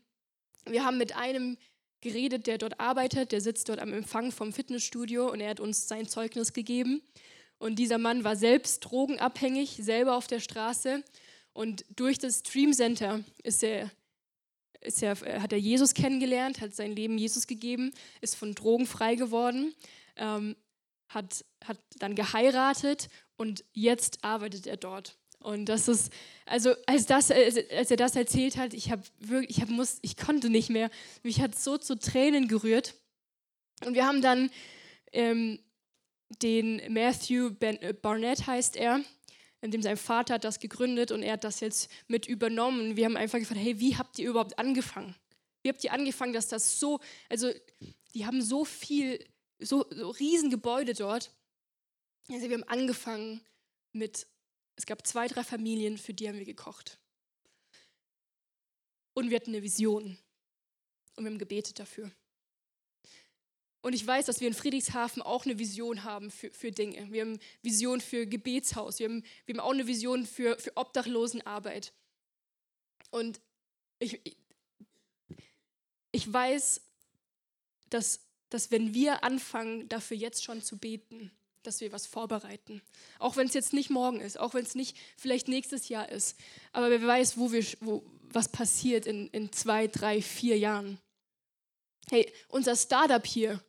Wir 0.66 0.84
haben 0.84 0.98
mit 0.98 1.16
einem 1.16 1.58
geredet, 2.00 2.46
der 2.46 2.58
dort 2.58 2.80
arbeitet, 2.80 3.32
der 3.32 3.40
sitzt 3.40 3.68
dort 3.68 3.80
am 3.80 3.92
Empfang 3.92 4.30
vom 4.30 4.52
Fitnessstudio 4.52 5.30
und 5.30 5.40
er 5.40 5.50
hat 5.50 5.60
uns 5.60 5.88
sein 5.88 6.06
Zeugnis 6.06 6.52
gegeben. 6.52 7.02
Und 7.58 7.76
dieser 7.76 7.98
Mann 7.98 8.24
war 8.24 8.36
selbst 8.36 8.80
drogenabhängig, 8.80 9.78
selber 9.80 10.16
auf 10.16 10.26
der 10.26 10.40
Straße. 10.40 11.02
Und 11.52 11.84
durch 11.96 12.18
das 12.18 12.40
Stream 12.40 12.72
Center 12.72 13.24
ist 13.42 13.62
er, 13.62 13.90
ist 14.80 15.02
er, 15.02 15.16
hat 15.40 15.52
er 15.52 15.58
Jesus 15.58 15.94
kennengelernt, 15.94 16.60
hat 16.60 16.74
sein 16.74 16.94
Leben 16.94 17.16
Jesus 17.16 17.46
gegeben, 17.46 17.92
ist 18.20 18.36
von 18.36 18.54
Drogen 18.54 18.86
frei 18.86 19.14
geworden. 19.14 19.74
Ähm, 20.16 20.56
hat, 21.14 21.44
hat 21.64 21.78
dann 21.98 22.14
geheiratet 22.14 23.08
und 23.36 23.64
jetzt 23.72 24.24
arbeitet 24.24 24.66
er 24.66 24.76
dort. 24.76 25.16
Und 25.38 25.66
das 25.66 25.88
ist, 25.88 26.10
also 26.46 26.74
als, 26.86 27.04
das, 27.04 27.30
als 27.30 27.90
er 27.90 27.96
das 27.96 28.16
erzählt 28.16 28.56
hat, 28.56 28.72
ich, 28.72 28.90
hab 28.90 29.00
wirklich, 29.18 29.58
ich, 29.58 29.62
hab 29.62 29.68
muss, 29.68 29.98
ich 30.00 30.16
konnte 30.16 30.48
nicht 30.48 30.70
mehr. 30.70 30.90
Mich 31.22 31.40
hat 31.40 31.54
so 31.54 31.76
zu 31.76 31.98
Tränen 31.98 32.48
gerührt. 32.48 32.94
Und 33.84 33.94
wir 33.94 34.06
haben 34.06 34.22
dann 34.22 34.50
ähm, 35.12 35.58
den 36.42 36.80
Matthew 36.92 37.50
ben, 37.50 37.80
äh, 37.82 37.92
Barnett, 37.92 38.46
heißt 38.46 38.76
er, 38.76 39.00
in 39.60 39.70
dem 39.70 39.82
sein 39.82 39.96
Vater 39.96 40.34
hat 40.34 40.44
das 40.44 40.60
gegründet 40.60 41.10
und 41.10 41.22
er 41.22 41.34
hat 41.34 41.44
das 41.44 41.60
jetzt 41.60 41.90
mit 42.06 42.26
übernommen. 42.26 42.96
Wir 42.96 43.04
haben 43.04 43.16
einfach 43.16 43.38
gefragt, 43.38 43.60
hey, 43.60 43.78
wie 43.80 43.96
habt 43.96 44.18
ihr 44.18 44.30
überhaupt 44.30 44.58
angefangen? 44.58 45.14
Wie 45.62 45.68
habt 45.70 45.82
ihr 45.84 45.92
angefangen, 45.92 46.32
dass 46.32 46.48
das 46.48 46.78
so, 46.78 47.00
also 47.28 47.50
die 48.14 48.26
haben 48.26 48.42
so 48.42 48.64
viel 48.64 49.24
so, 49.58 49.86
so 49.90 50.10
Riesengebäude 50.10 50.94
dort. 50.94 51.32
Also 52.28 52.48
wir 52.48 52.54
haben 52.56 52.64
angefangen 52.64 53.40
mit, 53.92 54.26
es 54.76 54.86
gab 54.86 55.06
zwei, 55.06 55.28
drei 55.28 55.44
Familien, 55.44 55.98
für 55.98 56.14
die 56.14 56.28
haben 56.28 56.38
wir 56.38 56.44
gekocht. 56.44 56.98
Und 59.14 59.30
wir 59.30 59.36
hatten 59.36 59.50
eine 59.50 59.62
Vision. 59.62 60.18
Und 61.16 61.24
wir 61.24 61.30
haben 61.30 61.38
gebetet 61.38 61.78
dafür. 61.78 62.10
Und 63.84 63.92
ich 63.92 64.06
weiß, 64.06 64.24
dass 64.24 64.40
wir 64.40 64.48
in 64.48 64.54
Friedrichshafen 64.54 65.20
auch 65.20 65.44
eine 65.44 65.58
Vision 65.58 66.04
haben 66.04 66.30
für, 66.30 66.50
für 66.50 66.72
Dinge. 66.72 67.12
Wir 67.12 67.20
haben 67.20 67.38
Vision 67.60 68.00
für 68.00 68.26
Gebetshaus. 68.26 68.98
Wir 68.98 69.08
haben, 69.08 69.22
wir 69.44 69.54
haben 69.54 69.60
auch 69.60 69.72
eine 69.72 69.86
Vision 69.86 70.24
für, 70.24 70.58
für 70.58 70.74
Obdachlosenarbeit. 70.76 71.92
Und 73.10 73.42
ich, 73.98 74.20
ich 76.12 76.32
weiß, 76.32 76.80
dass, 77.90 78.20
dass 78.54 78.70
wenn 78.70 78.94
wir 78.94 79.24
anfangen, 79.24 79.88
dafür 79.88 80.16
jetzt 80.16 80.44
schon 80.44 80.62
zu 80.62 80.78
beten, 80.78 81.32
dass 81.64 81.80
wir 81.80 81.90
was 81.90 82.06
vorbereiten. 82.06 82.82
Auch 83.18 83.34
wenn 83.36 83.48
es 83.48 83.54
jetzt 83.54 83.72
nicht 83.72 83.90
morgen 83.90 84.20
ist, 84.20 84.38
auch 84.38 84.54
wenn 84.54 84.64
es 84.64 84.76
nicht 84.76 84.96
vielleicht 85.16 85.48
nächstes 85.48 85.88
Jahr 85.88 86.08
ist. 86.08 86.36
Aber 86.72 86.88
wer 86.88 87.04
weiß, 87.04 87.36
wo 87.36 87.50
wir, 87.50 87.64
wo, 87.80 88.04
was 88.30 88.48
passiert 88.48 89.06
in, 89.06 89.26
in 89.30 89.50
zwei, 89.50 89.88
drei, 89.88 90.22
vier 90.22 90.56
Jahren. 90.56 91.00
Hey, 92.10 92.32
unser 92.46 92.76
Startup 92.76 93.26
hier, 93.26 93.60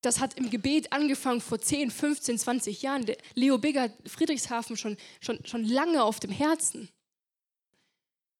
das 0.00 0.18
hat 0.18 0.36
im 0.36 0.50
Gebet 0.50 0.92
angefangen 0.92 1.40
vor 1.40 1.60
10, 1.60 1.92
15, 1.92 2.40
20 2.40 2.82
Jahren. 2.82 3.06
Leo 3.34 3.58
Bigger 3.58 3.88
Friedrichshafen 4.04 4.76
schon, 4.76 4.96
schon, 5.20 5.46
schon 5.46 5.62
lange 5.62 6.02
auf 6.02 6.18
dem 6.18 6.32
Herzen. 6.32 6.88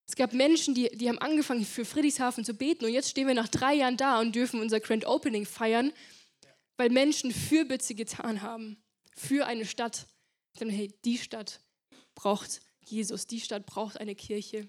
Es 0.09 0.15
gab 0.15 0.33
Menschen, 0.33 0.75
die, 0.75 0.89
die 0.97 1.09
haben 1.09 1.19
angefangen 1.19 1.65
für 1.65 1.85
Friedrichshafen 1.85 2.45
zu 2.45 2.55
beten 2.55 2.85
und 2.85 2.93
jetzt 2.93 3.11
stehen 3.11 3.27
wir 3.27 3.35
nach 3.35 3.49
drei 3.49 3.75
Jahren 3.75 3.97
da 3.97 4.21
und 4.21 4.35
dürfen 4.35 4.61
unser 4.61 4.79
Grand 4.79 5.05
Opening 5.05 5.47
feiern, 5.47 5.93
weil 6.77 6.91
Menschen 6.91 7.33
Fürbitte 7.33 7.95
getan 7.95 8.43
haben 8.43 8.77
für 9.17 9.47
eine 9.47 9.67
Stadt. 9.67 10.07
Sagen, 10.57 10.71
hey, 10.71 10.93
die 11.05 11.19
Stadt 11.19 11.61
braucht 12.15 12.61
Jesus, 12.85 13.27
die 13.27 13.41
Stadt 13.41 13.67
braucht 13.67 13.99
eine 13.99 14.15
Kirche. 14.15 14.69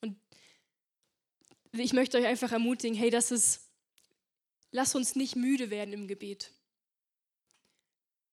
Und 0.00 0.16
ich 1.72 1.92
möchte 1.92 2.18
euch 2.18 2.26
einfach 2.26 2.50
ermutigen, 2.50 2.96
hey, 2.96 3.10
das 3.10 3.30
ist, 3.30 3.70
lass 4.72 4.94
uns 4.94 5.14
nicht 5.14 5.36
müde 5.36 5.70
werden 5.70 5.94
im 5.94 6.08
Gebet. 6.08 6.52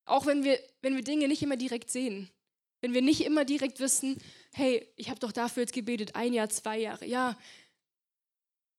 Auch 0.04 0.26
wenn 0.26 0.42
wir, 0.42 0.58
wenn 0.82 0.96
wir 0.96 1.04
Dinge 1.04 1.28
nicht 1.28 1.42
immer 1.42 1.56
direkt 1.56 1.90
sehen. 1.90 2.28
Wenn 2.80 2.94
wir 2.94 3.02
nicht 3.02 3.20
immer 3.20 3.44
direkt 3.44 3.78
wissen, 3.78 4.20
hey, 4.52 4.86
ich 4.96 5.10
habe 5.10 5.20
doch 5.20 5.32
dafür 5.32 5.62
jetzt 5.62 5.72
gebetet, 5.72 6.14
ein 6.14 6.32
Jahr, 6.32 6.48
zwei 6.48 6.78
Jahre. 6.78 7.06
Ja, 7.06 7.38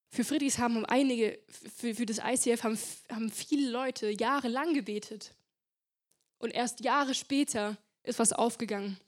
für 0.10 0.26
Friedrichshafen 0.26 0.76
haben 0.76 0.86
einige, 0.86 1.40
für, 1.78 1.96
für 1.96 2.06
das 2.06 2.20
ICF 2.20 2.64
haben, 2.64 2.78
haben 3.10 3.32
viele 3.32 3.70
Leute 3.70 4.10
jahrelang 4.10 4.74
gebetet. 4.74 5.34
Und 6.38 6.52
erst 6.52 6.82
Jahre 6.82 7.14
später 7.14 7.78
ist 8.04 8.20
was 8.20 8.34
aufgegangen. 8.34 9.00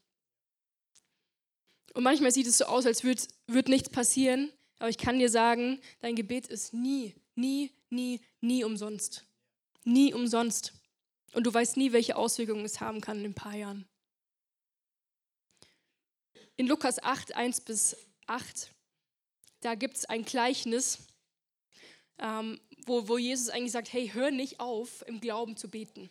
Und 1.93 2.03
manchmal 2.03 2.31
sieht 2.31 2.47
es 2.47 2.57
so 2.57 2.65
aus, 2.65 2.85
als 2.85 3.03
würde 3.03 3.21
würd 3.47 3.67
nichts 3.67 3.89
passieren. 3.89 4.51
Aber 4.79 4.89
ich 4.89 4.97
kann 4.97 5.19
dir 5.19 5.29
sagen, 5.29 5.79
dein 5.99 6.15
Gebet 6.15 6.47
ist 6.47 6.73
nie, 6.73 7.15
nie, 7.35 7.71
nie, 7.89 8.21
nie 8.39 8.63
umsonst. 8.63 9.25
Nie 9.83 10.13
umsonst. 10.13 10.73
Und 11.33 11.45
du 11.45 11.53
weißt 11.53 11.77
nie, 11.77 11.91
welche 11.91 12.15
Auswirkungen 12.15 12.65
es 12.65 12.79
haben 12.79 13.01
kann 13.01 13.19
in 13.19 13.31
ein 13.31 13.33
paar 13.33 13.55
Jahren. 13.55 13.85
In 16.55 16.67
Lukas 16.67 17.01
8, 17.01 17.35
1 17.35 17.61
bis 17.61 17.97
8, 18.27 18.69
da 19.61 19.75
gibt 19.75 19.97
es 19.97 20.05
ein 20.05 20.23
Gleichnis, 20.23 20.99
ähm, 22.19 22.59
wo, 22.85 23.07
wo 23.07 23.17
Jesus 23.17 23.49
eigentlich 23.49 23.71
sagt, 23.71 23.91
hey, 23.91 24.09
hör 24.13 24.29
nicht 24.29 24.59
auf, 24.59 25.03
im 25.07 25.19
Glauben 25.19 25.57
zu 25.57 25.69
beten. 25.69 26.09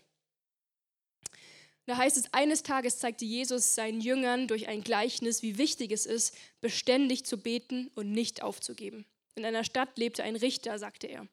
Da 1.87 1.97
heißt 1.97 2.17
es, 2.17 2.33
eines 2.33 2.63
Tages 2.63 2.99
zeigte 2.99 3.25
Jesus 3.25 3.75
seinen 3.75 4.01
Jüngern 4.01 4.47
durch 4.49 4.69
ein 4.69 4.83
Gleichnis, 4.83 5.43
wie 5.43 5.59
wichtig 5.59 5.91
es 5.93 6.07
ist, 6.07 6.37
beständig 6.61 7.25
zu 7.27 7.39
beten 7.39 7.89
und 7.95 8.13
nicht 8.13 8.43
aufzugeben. 8.43 9.05
In 9.35 9.45
einer 9.45 9.65
Stadt 9.65 9.97
lebte 9.99 10.23
ein 10.23 10.37
Richter, 10.37 10.79
sagte 10.79 11.07
er. 11.09 11.27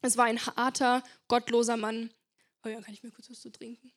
Es 0.00 0.16
war 0.16 0.26
ein 0.26 0.44
harter, 0.44 1.02
gottloser 1.26 1.76
Mann. 1.76 2.12
Oh 2.64 2.68
ja, 2.68 2.80
kann 2.80 2.94
ich 2.94 3.02
mir 3.02 3.10
kurz 3.10 3.28
was 3.28 3.40
zu 3.40 3.50
trinken? 3.50 3.92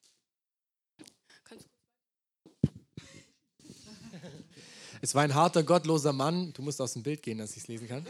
Es 5.04 5.16
war 5.16 5.24
ein 5.24 5.34
harter, 5.34 5.64
gottloser 5.64 6.14
Mann. 6.14 6.54
Du 6.54 6.62
musst 6.62 6.80
aus 6.80 6.94
dem 6.94 7.02
Bild 7.02 7.24
gehen, 7.24 7.40
dass 7.40 7.52
ich 7.52 7.64
es 7.64 7.68
lesen 7.68 7.88
kann. 7.88 8.06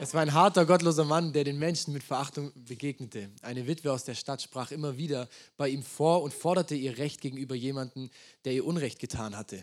Es 0.00 0.14
war 0.14 0.22
ein 0.22 0.32
harter, 0.32 0.64
gottloser 0.64 1.04
Mann, 1.04 1.34
der 1.34 1.44
den 1.44 1.58
Menschen 1.58 1.92
mit 1.92 2.02
Verachtung 2.02 2.52
begegnete. 2.54 3.28
Eine 3.42 3.66
Witwe 3.66 3.92
aus 3.92 4.04
der 4.04 4.14
Stadt 4.14 4.40
sprach 4.40 4.70
immer 4.70 4.96
wieder 4.96 5.28
bei 5.58 5.68
ihm 5.68 5.82
vor 5.82 6.22
und 6.22 6.32
forderte 6.32 6.74
ihr 6.74 6.96
Recht 6.96 7.20
gegenüber 7.20 7.54
jemandem, 7.54 8.08
der 8.46 8.54
ihr 8.54 8.64
Unrecht 8.64 8.98
getan 8.98 9.36
hatte. 9.36 9.62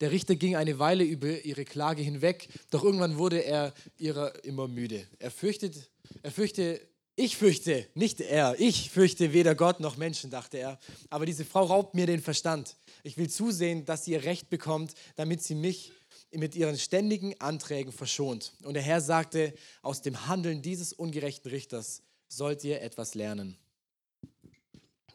Der 0.00 0.10
Richter 0.10 0.34
ging 0.34 0.56
eine 0.56 0.80
Weile 0.80 1.04
über 1.04 1.44
ihre 1.44 1.64
Klage 1.64 2.02
hinweg, 2.02 2.48
doch 2.70 2.82
irgendwann 2.82 3.16
wurde 3.16 3.44
er 3.44 3.72
ihrer 3.96 4.44
immer 4.44 4.66
müde. 4.66 5.06
Er 5.20 5.30
fürchtet, 5.30 5.88
er 6.22 6.32
fürchte, 6.32 6.80
ich 7.16 7.36
fürchte, 7.36 7.86
nicht 7.94 8.20
er, 8.20 8.58
ich 8.58 8.90
fürchte 8.90 9.32
weder 9.32 9.54
Gott 9.54 9.80
noch 9.80 9.96
Menschen, 9.96 10.30
dachte 10.30 10.58
er. 10.58 10.78
Aber 11.10 11.26
diese 11.26 11.44
Frau 11.44 11.64
raubt 11.64 11.94
mir 11.94 12.06
den 12.06 12.20
Verstand. 12.20 12.76
Ich 13.04 13.16
will 13.16 13.30
zusehen, 13.30 13.84
dass 13.84 14.04
sie 14.04 14.12
ihr 14.12 14.24
Recht 14.24 14.50
bekommt, 14.50 14.94
damit 15.16 15.42
sie 15.42 15.54
mich 15.54 15.92
mit 16.32 16.56
ihren 16.56 16.76
ständigen 16.76 17.40
Anträgen 17.40 17.92
verschont. 17.92 18.52
Und 18.64 18.74
der 18.74 18.82
Herr 18.82 19.00
sagte, 19.00 19.54
aus 19.82 20.02
dem 20.02 20.26
Handeln 20.26 20.62
dieses 20.62 20.92
ungerechten 20.92 21.50
Richters 21.50 22.02
sollt 22.28 22.64
ihr 22.64 22.82
etwas 22.82 23.14
lernen. 23.14 23.56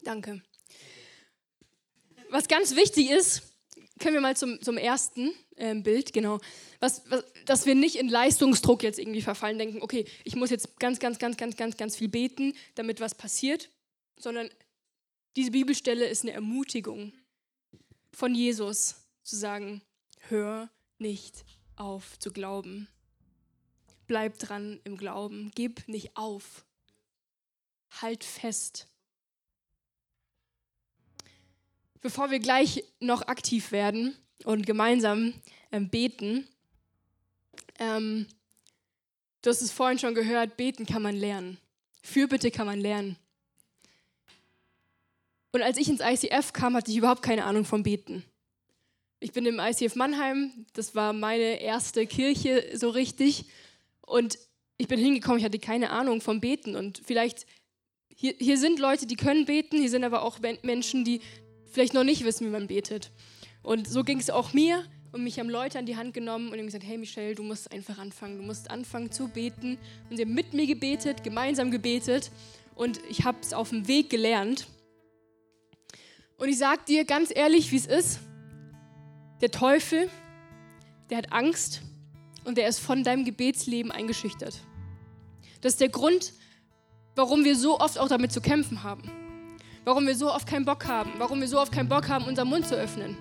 Danke. 0.04 0.42
Was 2.30 2.48
ganz 2.48 2.76
wichtig 2.76 3.10
ist, 3.10 3.42
können 4.00 4.16
wir 4.16 4.22
mal 4.22 4.36
zum, 4.36 4.62
zum 4.62 4.78
ersten 4.78 5.34
äh, 5.56 5.76
Bild, 5.76 6.14
genau, 6.14 6.40
was, 6.80 7.04
was, 7.10 7.24
dass 7.46 7.66
wir 7.66 7.76
nicht 7.76 7.96
in 7.96 8.08
Leistungsdruck 8.08 8.84
jetzt 8.84 9.00
irgendwie 9.00 9.22
verfallen, 9.22 9.58
denken, 9.58 9.82
okay, 9.82 10.06
ich 10.24 10.36
muss 10.36 10.50
jetzt 10.50 10.80
ganz, 10.80 11.00
ganz, 11.00 11.20
ganz, 11.20 11.38
ganz, 11.38 11.58
ganz, 11.58 11.78
ganz 11.78 11.96
viel 11.96 12.10
beten, 12.10 12.54
damit 12.76 13.00
was 13.00 13.16
passiert, 13.16 13.70
sondern 14.18 14.50
diese 15.36 15.52
Bibelstelle 15.52 16.08
ist 16.08 16.24
eine 16.24 16.32
Ermutigung 16.32 17.14
von 18.12 18.34
Jesus 18.34 18.96
zu 19.24 19.36
sagen, 19.36 19.82
hör 20.28 20.70
nicht 20.98 21.46
auf 21.76 22.20
zu 22.20 22.32
glauben. 22.32 22.88
Bleib 24.08 24.40
dran 24.40 24.80
im 24.84 24.98
Glauben, 24.98 25.52
gib 25.56 25.88
nicht 25.88 26.18
auf. 26.18 26.66
Halt 28.02 28.24
fest. 28.24 28.88
Bevor 32.02 32.32
wir 32.32 32.40
gleich 32.40 32.84
noch 33.00 33.24
aktiv 33.28 33.72
werden 33.72 34.16
und 34.46 34.66
gemeinsam 34.66 35.34
ähm, 35.72 35.90
beten, 35.90 36.48
ähm, 37.78 38.26
du 39.42 39.50
hast 39.50 39.62
es 39.62 39.72
vorhin 39.72 40.00
schon 40.00 40.16
gehört, 40.16 40.58
beten 40.58 40.86
kann 40.86 41.02
man 41.02 41.16
lernen. 41.16 41.58
Fürbitte 42.04 42.52
kann 42.52 42.68
man 42.68 42.80
lernen. 42.80 43.18
Und 45.52 45.62
als 45.62 45.78
ich 45.78 45.90
ins 45.90 46.02
ICF 46.02 46.54
kam, 46.54 46.76
hatte 46.76 46.92
ich 46.92 46.98
überhaupt 46.98 47.24
keine 47.24 47.46
Ahnung 47.46 47.66
vom 47.66 47.84
Beten. 47.84 48.24
Ich 49.20 49.34
bin 49.34 49.46
im 49.46 49.60
ICF 49.60 49.96
Mannheim, 49.96 50.66
das 50.74 50.96
war 50.96 51.12
meine 51.12 51.62
erste 51.62 52.08
Kirche 52.08 52.70
so 52.76 52.90
richtig. 52.90 53.46
Und 54.02 54.38
ich 54.78 54.88
bin 54.88 55.00
hingekommen, 55.00 55.40
ich 55.40 55.46
hatte 55.46 55.60
keine 55.60 55.90
Ahnung 55.90 56.22
vom 56.22 56.40
Beten. 56.40 56.76
Und 56.76 57.02
vielleicht, 57.04 57.46
hier, 58.16 58.34
hier 58.38 58.58
sind 58.58 58.80
Leute, 58.80 59.08
die 59.08 59.18
können 59.18 59.46
beten, 59.46 59.80
hier 59.80 59.90
sind 59.90 60.06
aber 60.06 60.22
auch 60.22 60.40
Menschen, 60.62 61.04
die 61.04 61.20
vielleicht 61.70 61.94
noch 61.94 62.04
nicht 62.04 62.24
wissen, 62.24 62.46
wie 62.48 62.52
man 62.52 62.68
betet. 62.68 63.12
Und 63.62 63.88
so 63.88 64.04
ging 64.04 64.20
es 64.20 64.30
auch 64.30 64.54
mir 64.54 64.84
und 65.12 65.24
mich 65.24 65.40
haben 65.40 65.50
Leute 65.50 65.80
an 65.80 65.86
die 65.86 65.96
Hand 65.96 66.14
genommen 66.14 66.50
und 66.50 66.58
haben 66.58 66.66
gesagt, 66.66 66.86
hey 66.86 66.98
Michelle, 66.98 67.36
du 67.36 67.44
musst 67.44 67.72
einfach 67.72 67.98
anfangen, 67.98 68.38
du 68.38 68.44
musst 68.44 68.70
anfangen 68.70 69.12
zu 69.12 69.28
beten. 69.28 69.78
Und 70.10 70.18
sie 70.18 70.24
haben 70.24 70.34
mit 70.34 70.54
mir 70.54 70.68
gebetet, 70.68 71.24
gemeinsam 71.24 71.72
gebetet 71.72 72.32
und 72.76 73.00
ich 73.10 73.26
habe 73.26 73.38
es 73.42 73.54
auf 73.54 73.70
dem 73.70 73.88
Weg 73.88 74.10
gelernt. 74.10 74.68
Und 76.38 76.50
ich 76.50 76.58
sage 76.58 76.82
dir 76.88 77.06
ganz 77.06 77.36
ehrlich, 77.36 77.72
wie 77.72 77.78
es 77.78 77.86
ist. 77.86 78.20
Der 79.42 79.52
Teufel, 79.52 80.10
der 81.10 81.18
hat 81.18 81.32
Angst 81.34 81.82
und 82.46 82.58
der 82.58 82.68
ist 82.68 82.80
von 82.80 83.04
deinem 83.04 83.26
Gebetsleben 83.26 83.92
eingeschüchtert. 83.92 84.62
Das 85.62 85.74
ist 85.74 85.82
der 85.82 85.90
Grund, 85.90 86.34
warum 87.16 87.44
wir 87.44 87.56
so 87.56 87.80
oft 87.80 87.98
auch 87.98 88.08
damit 88.08 88.32
zu 88.32 88.42
kämpfen 88.42 88.84
haben. 88.84 89.19
Warum 89.90 90.06
wir 90.06 90.16
so 90.16 90.32
oft 90.32 90.46
keinen 90.46 90.66
Bock 90.66 90.86
haben. 90.86 91.14
Warum 91.18 91.42
wir 91.42 91.48
so 91.48 91.60
oft 91.60 91.72
keinen 91.72 91.90
Bock 91.90 92.10
haben, 92.10 92.26
unseren 92.26 92.48
Mund 92.48 92.68
zu 92.68 92.76
öffnen. 92.76 93.18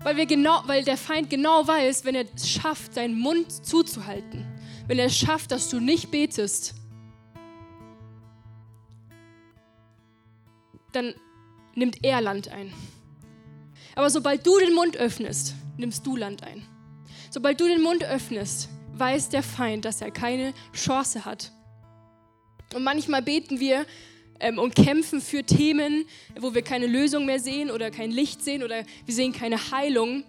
Weil, 0.00 0.18
wir 0.18 0.26
genau, 0.26 0.62
weil 0.66 0.84
der 0.84 0.98
Feind 0.98 1.30
genau 1.30 1.66
weiß, 1.66 2.04
wenn 2.04 2.14
er 2.14 2.26
es 2.34 2.50
schafft, 2.50 2.92
seinen 2.92 3.18
Mund 3.18 3.50
zuzuhalten, 3.64 4.44
wenn 4.88 4.98
er 4.98 5.06
es 5.06 5.16
schafft, 5.16 5.52
dass 5.52 5.70
du 5.70 5.80
nicht 5.80 6.10
betest, 6.10 6.74
dann 10.92 11.14
nimmt 11.74 12.04
er 12.04 12.20
Land 12.20 12.48
ein. 12.48 12.70
Aber 13.94 14.10
sobald 14.10 14.46
du 14.46 14.58
den 14.58 14.74
Mund 14.74 14.98
öffnest, 14.98 15.54
nimmst 15.78 16.06
du 16.06 16.14
Land 16.14 16.42
ein. 16.42 16.62
Sobald 17.30 17.58
du 17.58 17.66
den 17.66 17.80
Mund 17.80 18.04
öffnest, 18.04 18.68
weiß 18.92 19.30
der 19.30 19.42
Feind, 19.42 19.86
dass 19.86 20.02
er 20.02 20.10
keine 20.10 20.52
Chance 20.74 21.24
hat. 21.24 21.52
Und 22.74 22.84
manchmal 22.84 23.22
beten 23.22 23.60
wir 23.60 23.86
ähm, 24.44 24.58
und 24.58 24.76
kämpfen 24.76 25.20
für 25.22 25.42
Themen, 25.42 26.04
wo 26.38 26.54
wir 26.54 26.62
keine 26.62 26.86
Lösung 26.86 27.24
mehr 27.24 27.40
sehen 27.40 27.70
oder 27.70 27.90
kein 27.90 28.10
Licht 28.10 28.44
sehen 28.44 28.62
oder 28.62 28.84
wir 29.06 29.14
sehen 29.14 29.32
keine 29.32 29.70
Heilung. 29.70 30.22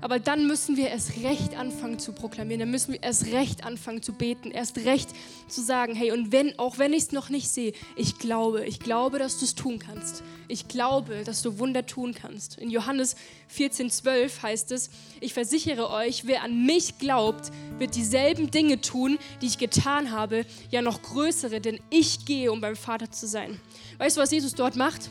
Aber 0.00 0.18
dann 0.18 0.46
müssen 0.46 0.76
wir 0.76 0.88
erst 0.88 1.22
recht 1.22 1.56
anfangen 1.56 1.98
zu 1.98 2.12
proklamieren, 2.12 2.60
dann 2.60 2.70
müssen 2.70 2.92
wir 2.92 3.02
erst 3.02 3.26
recht 3.26 3.64
anfangen 3.64 4.02
zu 4.02 4.12
beten, 4.12 4.50
erst 4.50 4.78
recht 4.78 5.10
zu 5.48 5.60
sagen, 5.62 5.94
hey, 5.94 6.12
und 6.12 6.32
wenn, 6.32 6.58
auch 6.58 6.78
wenn 6.78 6.92
ich 6.92 7.04
es 7.04 7.12
noch 7.12 7.28
nicht 7.28 7.48
sehe, 7.48 7.72
ich 7.96 8.18
glaube, 8.18 8.64
ich 8.64 8.80
glaube, 8.80 9.18
dass 9.18 9.38
du 9.38 9.44
es 9.44 9.54
tun 9.54 9.78
kannst. 9.78 10.22
Ich 10.48 10.68
glaube, 10.68 11.22
dass 11.24 11.42
du 11.42 11.58
Wunder 11.58 11.86
tun 11.86 12.14
kannst. 12.14 12.58
In 12.58 12.70
Johannes 12.70 13.14
14,12 13.56 14.42
heißt 14.42 14.72
es, 14.72 14.90
ich 15.20 15.34
versichere 15.34 15.90
euch, 15.90 16.26
wer 16.26 16.42
an 16.42 16.64
mich 16.64 16.98
glaubt, 16.98 17.50
wird 17.78 17.94
dieselben 17.94 18.50
Dinge 18.50 18.80
tun, 18.80 19.18
die 19.42 19.46
ich 19.46 19.58
getan 19.58 20.10
habe, 20.10 20.46
ja 20.70 20.82
noch 20.82 21.02
größere, 21.02 21.60
denn 21.60 21.78
ich 21.90 22.24
gehe, 22.24 22.50
um 22.50 22.60
beim 22.60 22.76
Vater 22.76 23.10
zu 23.10 23.26
sein. 23.26 23.60
Weißt 23.98 24.16
du, 24.16 24.20
was 24.20 24.30
Jesus 24.30 24.54
dort 24.54 24.76
macht? 24.76 25.10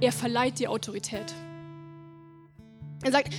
Er 0.00 0.12
verleiht 0.12 0.58
dir 0.58 0.70
Autorität. 0.70 1.34
Er 3.02 3.12
sagt, 3.12 3.34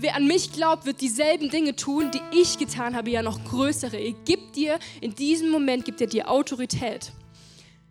Wer 0.00 0.14
an 0.14 0.28
mich 0.28 0.52
glaubt, 0.52 0.86
wird 0.86 1.00
dieselben 1.00 1.50
Dinge 1.50 1.74
tun, 1.74 2.12
die 2.12 2.20
ich 2.30 2.56
getan 2.56 2.94
habe, 2.94 3.10
ja 3.10 3.20
noch 3.20 3.42
größere. 3.42 3.96
Er 3.96 4.12
gibt 4.12 4.54
dir 4.54 4.78
in 5.00 5.16
diesem 5.16 5.50
Moment 5.50 5.84
gibt 5.84 6.00
er 6.00 6.06
dir 6.06 6.30
Autorität. 6.30 7.10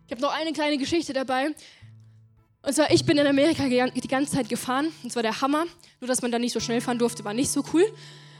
Ich 0.06 0.12
habe 0.14 0.22
noch 0.22 0.32
eine 0.32 0.54
kleine 0.54 0.78
Geschichte 0.78 1.12
dabei. 1.12 1.48
Und 2.62 2.74
zwar, 2.74 2.92
ich 2.92 3.06
bin 3.06 3.18
in 3.18 3.28
Amerika 3.28 3.68
die 3.68 4.08
ganze 4.08 4.32
Zeit 4.32 4.48
gefahren. 4.48 4.88
Und 5.04 5.12
zwar 5.12 5.22
der 5.22 5.42
Hammer. 5.42 5.66
Nur, 6.00 6.08
dass 6.08 6.22
man 6.22 6.32
da 6.32 6.40
nicht 6.40 6.54
so 6.54 6.62
schnell 6.62 6.80
fahren 6.80 6.98
durfte, 6.98 7.26
war 7.26 7.34
nicht 7.34 7.52
so 7.52 7.62
cool. 7.74 7.84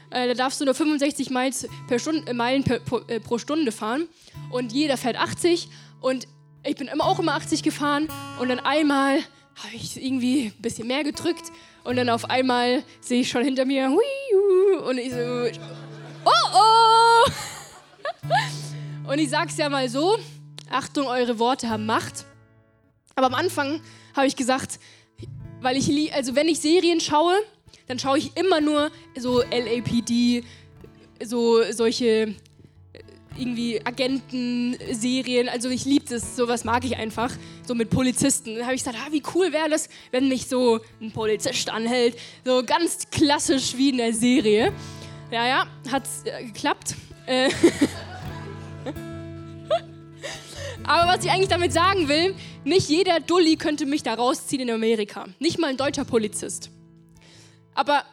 Äh, 0.08 0.28
da 0.28 0.32
darfst 0.32 0.62
du 0.62 0.64
nur 0.64 0.74
65 0.74 1.28
Meilen, 1.28 1.52
per 1.88 1.98
Stunde, 1.98 2.26
äh, 2.26 2.32
Meilen 2.32 2.64
per, 2.64 2.80
äh, 3.08 3.20
pro 3.20 3.36
Stunde 3.36 3.70
fahren. 3.70 4.08
Und 4.50 4.72
jeder 4.72 4.96
fährt 4.96 5.16
80. 5.16 5.68
Und 6.00 6.26
ich 6.64 6.76
bin 6.76 6.88
immer 6.88 7.04
auch 7.04 7.18
immer 7.18 7.34
80 7.34 7.62
gefahren. 7.62 8.08
Und 8.40 8.48
dann 8.48 8.60
einmal 8.60 9.18
habe 9.56 9.74
ich 9.74 10.02
irgendwie 10.02 10.46
ein 10.56 10.62
bisschen 10.62 10.86
mehr 10.86 11.04
gedrückt 11.04 11.52
und 11.84 11.96
dann 11.96 12.08
auf 12.08 12.28
einmal 12.28 12.82
sehe 13.00 13.20
ich 13.20 13.28
schon 13.28 13.44
hinter 13.44 13.64
mir, 13.64 13.90
und 14.86 14.98
ich 14.98 15.12
so, 15.12 15.48
oh 16.24 16.30
oh! 16.54 17.30
Und 19.08 19.18
ich 19.18 19.30
sag's 19.30 19.56
ja 19.56 19.70
mal 19.70 19.88
so, 19.88 20.18
Achtung, 20.70 21.06
eure 21.06 21.38
Worte 21.38 21.70
haben 21.70 21.86
Macht. 21.86 22.26
Aber 23.14 23.28
am 23.28 23.34
Anfang 23.34 23.80
habe 24.14 24.26
ich 24.26 24.36
gesagt, 24.36 24.78
weil 25.60 25.76
ich, 25.76 26.12
also 26.12 26.36
wenn 26.36 26.46
ich 26.46 26.60
Serien 26.60 27.00
schaue, 27.00 27.34
dann 27.86 27.98
schaue 27.98 28.18
ich 28.18 28.36
immer 28.36 28.60
nur 28.60 28.90
so 29.18 29.40
LAPD, 29.40 30.44
so 31.24 31.62
solche 31.72 32.34
irgendwie 33.38 33.80
Agentenserien. 33.84 35.48
Also 35.48 35.68
ich 35.68 35.84
liebe 35.84 36.04
das, 36.08 36.36
sowas 36.36 36.64
mag 36.64 36.84
ich 36.84 36.96
einfach, 36.96 37.32
so 37.66 37.74
mit 37.74 37.90
Polizisten. 37.90 38.56
Da 38.56 38.64
habe 38.64 38.74
ich 38.74 38.82
gesagt, 38.82 38.98
ah, 39.00 39.08
wie 39.12 39.22
cool 39.34 39.52
wäre 39.52 39.68
das, 39.68 39.88
wenn 40.10 40.28
mich 40.28 40.46
so 40.46 40.80
ein 41.00 41.12
Polizist 41.12 41.70
anhält. 41.70 42.18
So 42.44 42.62
ganz 42.64 43.08
klassisch 43.10 43.76
wie 43.76 43.90
in 43.90 43.98
der 43.98 44.12
Serie. 44.12 44.72
Ja, 45.30 45.46
ja, 45.46 45.66
hat 45.90 46.04
äh, 46.24 46.44
geklappt. 46.46 46.94
Äh 47.26 47.50
Aber 50.84 51.12
was 51.12 51.24
ich 51.24 51.30
eigentlich 51.30 51.48
damit 51.48 51.72
sagen 51.72 52.08
will, 52.08 52.34
nicht 52.64 52.88
jeder 52.88 53.20
Dulli 53.20 53.56
könnte 53.56 53.84
mich 53.84 54.02
da 54.02 54.14
rausziehen 54.14 54.62
in 54.62 54.70
Amerika. 54.70 55.26
Nicht 55.38 55.58
mal 55.58 55.68
ein 55.68 55.76
deutscher 55.76 56.06
Polizist. 56.06 56.70
Aber 57.74 58.04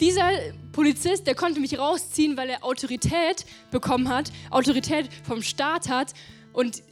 dieser 0.00 0.30
Polizist, 0.72 1.26
der 1.26 1.34
konnte 1.34 1.60
mich 1.60 1.78
rausziehen, 1.78 2.36
weil 2.36 2.50
er 2.50 2.64
Autorität 2.64 3.46
bekommen 3.70 4.08
hat, 4.08 4.30
Autorität 4.50 5.08
vom 5.24 5.42
Staat 5.42 5.88
hat. 5.88 6.12
Und 6.52 6.82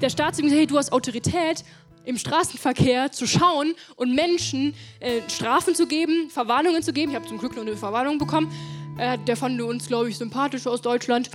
der 0.00 0.10
Staat 0.10 0.36
sagt, 0.36 0.50
hey, 0.50 0.66
du 0.66 0.78
hast 0.78 0.92
Autorität 0.92 1.64
im 2.04 2.16
Straßenverkehr 2.16 3.12
zu 3.12 3.26
schauen 3.26 3.74
und 3.96 4.14
Menschen 4.14 4.74
äh, 5.00 5.20
Strafen 5.28 5.74
zu 5.74 5.86
geben, 5.86 6.30
Verwarnungen 6.30 6.82
zu 6.82 6.92
geben. 6.92 7.12
Ich 7.12 7.16
habe 7.16 7.26
zum 7.26 7.38
Glück 7.38 7.54
nur 7.54 7.66
eine 7.66 7.76
Verwarnung 7.76 8.18
bekommen. 8.18 8.50
Äh, 8.98 9.18
der 9.18 9.36
fand 9.36 9.60
uns, 9.60 9.86
glaube 9.86 10.08
ich, 10.08 10.16
sympathisch 10.16 10.66
aus 10.66 10.80
Deutschland. 10.80 11.30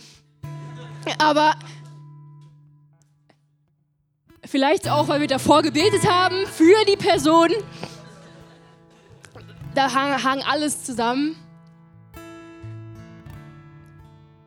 Aber 1.20 1.56
vielleicht 4.44 4.90
auch, 4.90 5.08
weil 5.08 5.22
wir 5.22 5.28
davor 5.28 5.62
gebetet 5.62 6.10
haben 6.10 6.46
für 6.48 6.84
die 6.86 6.98
Person 6.98 7.50
da 9.76 9.94
hang, 9.94 10.24
hang 10.24 10.42
alles 10.42 10.84
zusammen. 10.84 11.36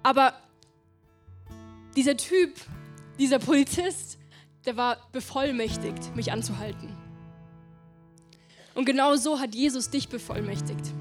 Aber 0.02 0.32
dieser 1.96 2.16
Typ, 2.16 2.54
dieser 3.18 3.38
Polizist, 3.38 4.18
der 4.64 4.76
war 4.76 4.96
bevollmächtigt, 5.12 6.16
mich 6.16 6.32
anzuhalten. 6.32 6.96
Und 8.74 8.84
genau 8.84 9.16
so 9.16 9.38
hat 9.40 9.54
Jesus 9.54 9.90
dich 9.90 10.08
bevollmächtigt. 10.08 10.92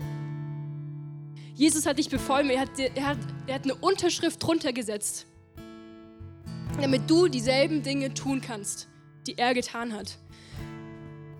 Jesus 1.54 1.86
hat 1.86 1.98
dich 1.98 2.10
bevollmächtigt, 2.10 2.80
er 2.80 2.88
hat, 2.88 2.96
er 2.96 3.06
hat, 3.08 3.18
er 3.48 3.56
hat 3.56 3.63
eine 3.63 3.76
Unterschrift 3.76 4.44
drunter 4.44 4.74
gesetzt, 4.74 5.26
damit 6.82 7.10
du 7.10 7.28
dieselben 7.28 7.82
Dinge 7.82 8.13
tun 8.13 8.42
kannst, 8.42 8.88
die 9.26 9.38
er 9.38 9.54
getan 9.54 9.94
hat. 9.94 10.18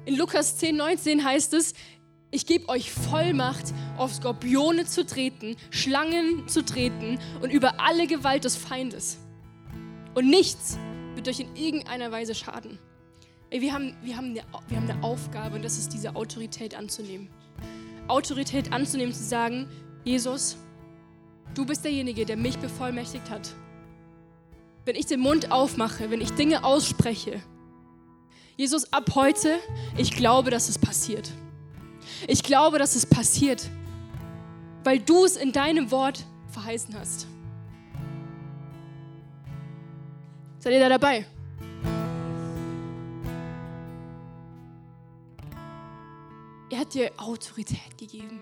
In 0.06 0.16
Lukas 0.16 0.58
10, 0.58 0.78
19 0.78 1.24
heißt 1.24 1.54
es, 1.54 1.74
ich 2.30 2.46
gebe 2.46 2.68
euch 2.70 2.92
Vollmacht, 2.92 3.74
auf 3.98 4.14
Skorpione 4.14 4.86
zu 4.86 5.06
treten, 5.06 5.56
Schlangen 5.70 6.48
zu 6.48 6.64
treten 6.64 7.20
und 7.42 7.52
über 7.52 7.80
alle 7.80 8.08
Gewalt 8.08 8.44
des 8.44 8.56
Feindes. 8.56 9.18
Und 10.14 10.30
nichts 10.30 10.78
wird 11.16 11.28
euch 11.30 11.40
in 11.40 11.56
irgendeiner 11.56 12.12
Weise 12.12 12.36
schaden. 12.36 12.80
Ey, 13.50 13.62
wir, 13.62 13.74
haben, 13.74 13.96
wir, 14.02 14.18
haben 14.18 14.32
eine, 14.32 14.44
wir 14.68 14.78
haben 14.78 14.90
eine 14.90 15.04
Aufgabe 15.04 15.56
und 15.56 15.64
das 15.64 15.78
ist 15.78 15.94
diese 15.94 16.16
Autorität 16.16 16.76
anzunehmen. 16.76 17.30
Autorität 18.10 18.74
anzunehmen, 18.74 19.14
zu 19.14 19.24
sagen, 19.24 19.70
Jesus, 20.04 20.58
du 21.54 21.66
bist 21.66 21.86
derjenige, 21.86 22.26
der 22.26 22.36
mich 22.36 22.60
bevollmächtigt 22.60 23.30
hat. 23.30 23.54
Wenn 24.86 24.96
ich 24.96 25.06
den 25.06 25.22
Mund 25.22 25.52
aufmache, 25.52 26.10
wenn 26.12 26.22
ich 26.22 26.32
Dinge 26.32 26.64
ausspreche, 26.64 27.42
Jesus, 28.58 28.92
ab 28.92 29.12
heute, 29.16 29.60
ich 29.98 30.12
glaube, 30.12 30.50
dass 30.50 30.68
es 30.68 30.80
passiert. 30.80 31.32
Ich 32.26 32.42
glaube, 32.42 32.80
dass 32.80 32.96
es 32.96 33.06
passiert, 33.06 33.70
weil 34.84 35.00
du 35.00 35.26
es 35.26 35.36
in 35.36 35.52
deinem 35.52 35.92
Wort 35.92 36.26
verheißen 36.50 36.98
hast. 36.98 37.28
Seid 40.60 40.74
ihr 40.74 40.80
da 40.80 40.90
dabei? 40.90 41.26
Er 46.70 46.80
hat 46.80 46.94
dir 46.94 47.12
Autorität 47.18 47.98
gegeben. 47.98 48.42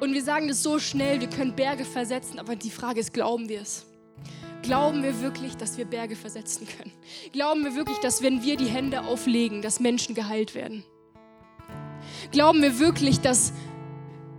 Und 0.00 0.12
wir 0.12 0.22
sagen 0.22 0.48
das 0.48 0.62
so 0.62 0.78
schnell, 0.78 1.20
wir 1.20 1.28
können 1.28 1.54
Berge 1.54 1.84
versetzen, 1.84 2.38
aber 2.38 2.54
die 2.54 2.70
Frage 2.70 3.00
ist, 3.00 3.12
glauben 3.12 3.48
wir 3.48 3.62
es? 3.62 3.86
Glauben 4.66 5.04
wir 5.04 5.20
wirklich, 5.20 5.56
dass 5.56 5.78
wir 5.78 5.84
Berge 5.84 6.16
versetzen 6.16 6.66
können? 6.66 6.90
Glauben 7.32 7.62
wir 7.62 7.76
wirklich, 7.76 7.98
dass 7.98 8.20
wenn 8.20 8.42
wir 8.42 8.56
die 8.56 8.66
Hände 8.66 9.02
auflegen, 9.02 9.62
dass 9.62 9.78
Menschen 9.78 10.16
geheilt 10.16 10.56
werden? 10.56 10.82
Glauben 12.32 12.60
wir 12.62 12.80
wirklich, 12.80 13.20
dass 13.20 13.52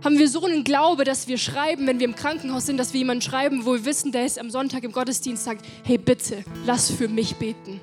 haben 0.04 0.18
wir 0.18 0.28
so 0.28 0.44
einen 0.44 0.64
Glaube, 0.64 1.04
dass 1.04 1.28
wir 1.28 1.38
schreiben, 1.38 1.86
wenn 1.86 1.98
wir 1.98 2.06
im 2.06 2.14
Krankenhaus 2.14 2.66
sind, 2.66 2.76
dass 2.76 2.92
wir 2.92 2.98
jemanden 2.98 3.22
schreiben, 3.22 3.64
wo 3.64 3.72
wir 3.72 3.86
wissen, 3.86 4.12
der 4.12 4.26
ist 4.26 4.38
am 4.38 4.50
Sonntag 4.50 4.84
im 4.84 4.92
Gottesdienst, 4.92 5.44
sagt, 5.44 5.64
hey 5.82 5.96
bitte, 5.96 6.44
lass 6.66 6.90
für 6.90 7.08
mich 7.08 7.36
beten. 7.36 7.80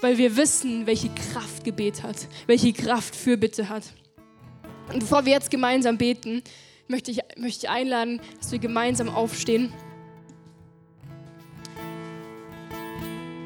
Weil 0.00 0.18
wir 0.18 0.36
wissen, 0.36 0.86
welche 0.86 1.08
Kraft 1.08 1.64
Gebet 1.64 2.04
hat, 2.04 2.28
welche 2.46 2.72
Kraft 2.72 3.16
Fürbitte 3.16 3.68
hat. 3.68 3.82
Und 4.92 5.00
bevor 5.00 5.24
wir 5.24 5.32
jetzt 5.32 5.50
gemeinsam 5.50 5.98
beten, 5.98 6.42
möchte 6.86 7.10
ich, 7.10 7.22
möchte 7.36 7.66
ich 7.66 7.70
einladen, 7.70 8.20
dass 8.38 8.52
wir 8.52 8.60
gemeinsam 8.60 9.08
aufstehen. 9.08 9.72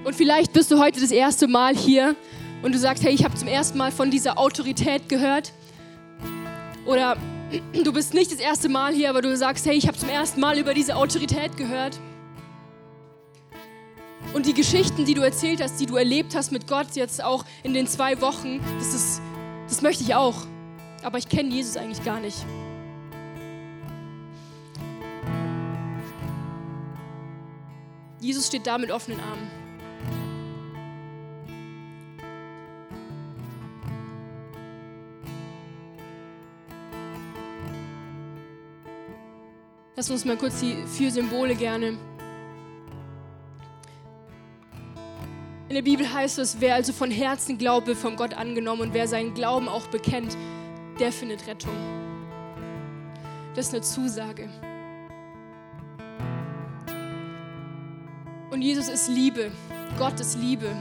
Und 0.05 0.15
vielleicht 0.15 0.53
bist 0.53 0.71
du 0.71 0.79
heute 0.79 1.01
das 1.01 1.11
erste 1.11 1.47
Mal 1.47 1.77
hier 1.77 2.17
und 2.63 2.75
du 2.75 2.79
sagst, 2.79 3.05
hey, 3.05 3.13
ich 3.13 3.25
habe 3.25 3.35
zum 3.35 3.49
ersten 3.49 3.77
Mal 3.77 3.93
von 3.93 4.11
dieser 4.11 4.39
Autorität 4.39 5.09
gehört. 5.09 5.53
Oder 6.87 7.17
du 7.85 7.93
bist 7.93 8.15
nicht 8.15 8.33
das 8.33 8.41
erste 8.41 8.69
Mal 8.69 8.95
hier, 8.95 9.11
aber 9.11 9.21
du 9.21 9.37
sagst, 9.37 9.67
hey, 9.67 9.77
ich 9.77 9.87
habe 9.87 9.99
zum 9.99 10.09
ersten 10.09 10.41
Mal 10.41 10.59
über 10.59 10.73
diese 10.73 10.97
Autorität 10.97 11.57
gehört. 11.57 11.99
Und 14.33 14.47
die 14.47 14.55
Geschichten, 14.55 15.05
die 15.05 15.15
du 15.15 15.23
erzählt 15.23 15.63
hast, 15.63 15.79
die 15.81 15.87
du 15.87 15.97
erlebt 15.97 16.35
hast 16.35 16.51
mit 16.51 16.67
Gott 16.67 16.95
jetzt 16.95 17.23
auch 17.23 17.45
in 17.63 17.75
den 17.75 17.87
zwei 17.87 18.21
Wochen, 18.21 18.61
das, 18.79 18.95
ist, 18.95 19.21
das 19.69 19.83
möchte 19.83 20.03
ich 20.03 20.15
auch. 20.15 20.47
Aber 21.03 21.19
ich 21.19 21.29
kenne 21.29 21.51
Jesus 21.51 21.77
eigentlich 21.77 22.05
gar 22.05 22.21
nicht. 22.21 22.37
Jesus 28.21 28.47
steht 28.47 28.67
da 28.67 28.79
mit 28.79 28.91
offenen 28.91 29.19
Armen. 29.21 29.60
Lass 40.01 40.09
uns 40.09 40.25
mal 40.25 40.39
kurz 40.39 40.61
die 40.61 40.79
vier 40.97 41.11
Symbole 41.11 41.55
gerne. 41.55 41.99
In 45.69 45.75
der 45.75 45.83
Bibel 45.83 46.11
heißt 46.11 46.39
es, 46.39 46.59
wer 46.59 46.75
also 46.75 46.95
von 46.95 47.11
Herzen 47.11 47.59
glaubt, 47.59 47.87
wird 47.87 47.99
von 47.99 48.17
Gott 48.17 48.33
angenommen 48.33 48.81
und 48.81 48.95
wer 48.95 49.07
seinen 49.07 49.35
Glauben 49.35 49.69
auch 49.69 49.89
bekennt, 49.89 50.39
der 50.99 51.13
findet 51.13 51.47
Rettung. 51.47 51.75
Das 53.55 53.67
ist 53.67 53.75
eine 53.75 53.83
Zusage. 53.83 54.49
Und 58.51 58.63
Jesus 58.63 58.89
ist 58.89 59.11
Liebe. 59.11 59.53
Gott 59.99 60.19
ist 60.19 60.39
Liebe. 60.39 60.75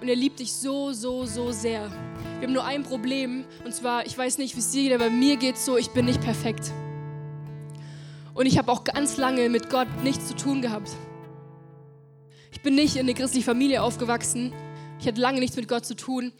Und 0.00 0.08
er 0.08 0.16
liebt 0.16 0.40
dich 0.40 0.52
so, 0.52 0.92
so, 0.92 1.26
so 1.26 1.52
sehr. 1.52 1.92
Wir 2.40 2.48
haben 2.48 2.54
nur 2.54 2.64
ein 2.64 2.82
Problem. 2.82 3.44
Und 3.64 3.72
zwar, 3.72 4.04
ich 4.04 4.18
weiß 4.18 4.38
nicht, 4.38 4.56
wie 4.56 4.60
es 4.60 4.72
dir 4.72 4.82
geht, 4.82 5.00
aber 5.00 5.10
mir 5.10 5.36
geht 5.36 5.54
es 5.54 5.64
so, 5.64 5.76
ich 5.76 5.90
bin 5.90 6.06
nicht 6.06 6.20
perfekt. 6.20 6.72
Und 8.36 8.44
ich 8.44 8.58
habe 8.58 8.70
auch 8.70 8.84
ganz 8.84 9.16
lange 9.16 9.48
mit 9.48 9.70
Gott 9.70 9.88
nichts 10.04 10.28
zu 10.28 10.36
tun 10.36 10.60
gehabt. 10.60 10.90
Ich 12.52 12.60
bin 12.60 12.74
nicht 12.74 12.96
in 12.96 13.02
eine 13.02 13.14
christliche 13.14 13.46
Familie 13.46 13.82
aufgewachsen. 13.82 14.52
Ich 15.00 15.06
hatte 15.08 15.20
lange 15.20 15.40
nichts 15.40 15.56
mit 15.56 15.68
Gott 15.68 15.86
zu 15.86 15.96
tun. 15.96 16.32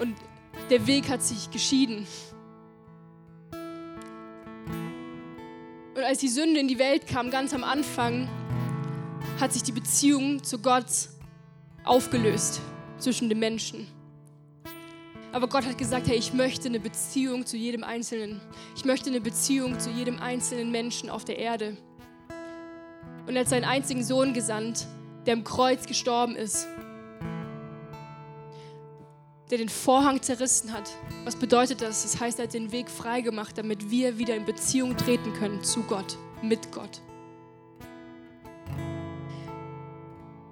Und 0.00 0.16
der 0.70 0.88
Weg 0.88 1.08
hat 1.08 1.22
sich 1.22 1.52
geschieden. 1.52 2.08
Und 5.94 6.02
als 6.02 6.18
die 6.18 6.28
Sünde 6.28 6.58
in 6.58 6.66
die 6.66 6.80
Welt 6.80 7.06
kam, 7.06 7.30
ganz 7.30 7.54
am 7.54 7.62
Anfang, 7.62 8.28
hat 9.38 9.52
sich 9.52 9.62
die 9.62 9.72
Beziehung 9.72 10.42
zu 10.42 10.58
Gott 10.58 11.08
aufgelöst 11.84 12.60
zwischen 12.98 13.28
den 13.28 13.38
Menschen. 13.38 13.86
Aber 15.34 15.48
Gott 15.48 15.66
hat 15.66 15.76
gesagt, 15.76 16.06
hey, 16.06 16.16
ich 16.16 16.32
möchte 16.32 16.68
eine 16.68 16.78
Beziehung 16.78 17.44
zu 17.44 17.56
jedem 17.56 17.82
Einzelnen. 17.82 18.40
Ich 18.76 18.84
möchte 18.84 19.10
eine 19.10 19.20
Beziehung 19.20 19.80
zu 19.80 19.90
jedem 19.90 20.20
einzelnen 20.20 20.70
Menschen 20.70 21.10
auf 21.10 21.24
der 21.24 21.40
Erde. 21.40 21.76
Und 23.26 23.34
er 23.34 23.40
hat 23.40 23.48
seinen 23.48 23.64
einzigen 23.64 24.04
Sohn 24.04 24.32
gesandt, 24.32 24.86
der 25.26 25.34
am 25.34 25.42
Kreuz 25.42 25.86
gestorben 25.86 26.36
ist. 26.36 26.68
Der 29.50 29.58
den 29.58 29.68
Vorhang 29.68 30.22
zerrissen 30.22 30.72
hat. 30.72 30.88
Was 31.24 31.34
bedeutet 31.34 31.82
das? 31.82 32.04
Das 32.04 32.20
heißt, 32.20 32.38
er 32.38 32.44
hat 32.44 32.54
den 32.54 32.70
Weg 32.70 32.88
freigemacht, 32.88 33.58
damit 33.58 33.90
wir 33.90 34.18
wieder 34.18 34.36
in 34.36 34.44
Beziehung 34.44 34.96
treten 34.96 35.32
können 35.32 35.64
zu 35.64 35.82
Gott, 35.82 36.16
mit 36.42 36.70
Gott. 36.70 37.00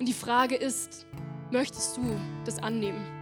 Und 0.01 0.07
die 0.09 0.12
Frage 0.12 0.57
ist, 0.57 1.07
möchtest 1.53 1.99
du 1.99 2.18
das 2.45 2.59
annehmen? 2.59 3.21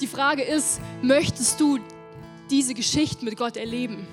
Die 0.00 0.06
Frage 0.06 0.42
ist, 0.42 0.80
möchtest 1.02 1.60
du 1.60 1.78
diese 2.50 2.72
Geschichte 2.72 3.24
mit 3.24 3.36
Gott 3.36 3.56
erleben? 3.56 4.06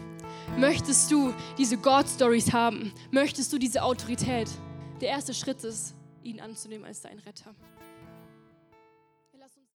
Möchtest 0.57 1.11
du 1.11 1.31
diese 1.59 1.77
God-Stories 1.77 2.53
haben? 2.53 2.91
Möchtest 3.11 3.53
du 3.53 3.59
diese 3.59 3.83
Autorität? 3.83 4.49
Der 4.99 5.09
erste 5.09 5.35
Schritt 5.35 5.63
ist, 5.63 5.93
ihn 6.23 6.39
anzunehmen 6.39 6.85
als 6.85 7.01
dein 7.01 7.19
Retter. 7.19 7.53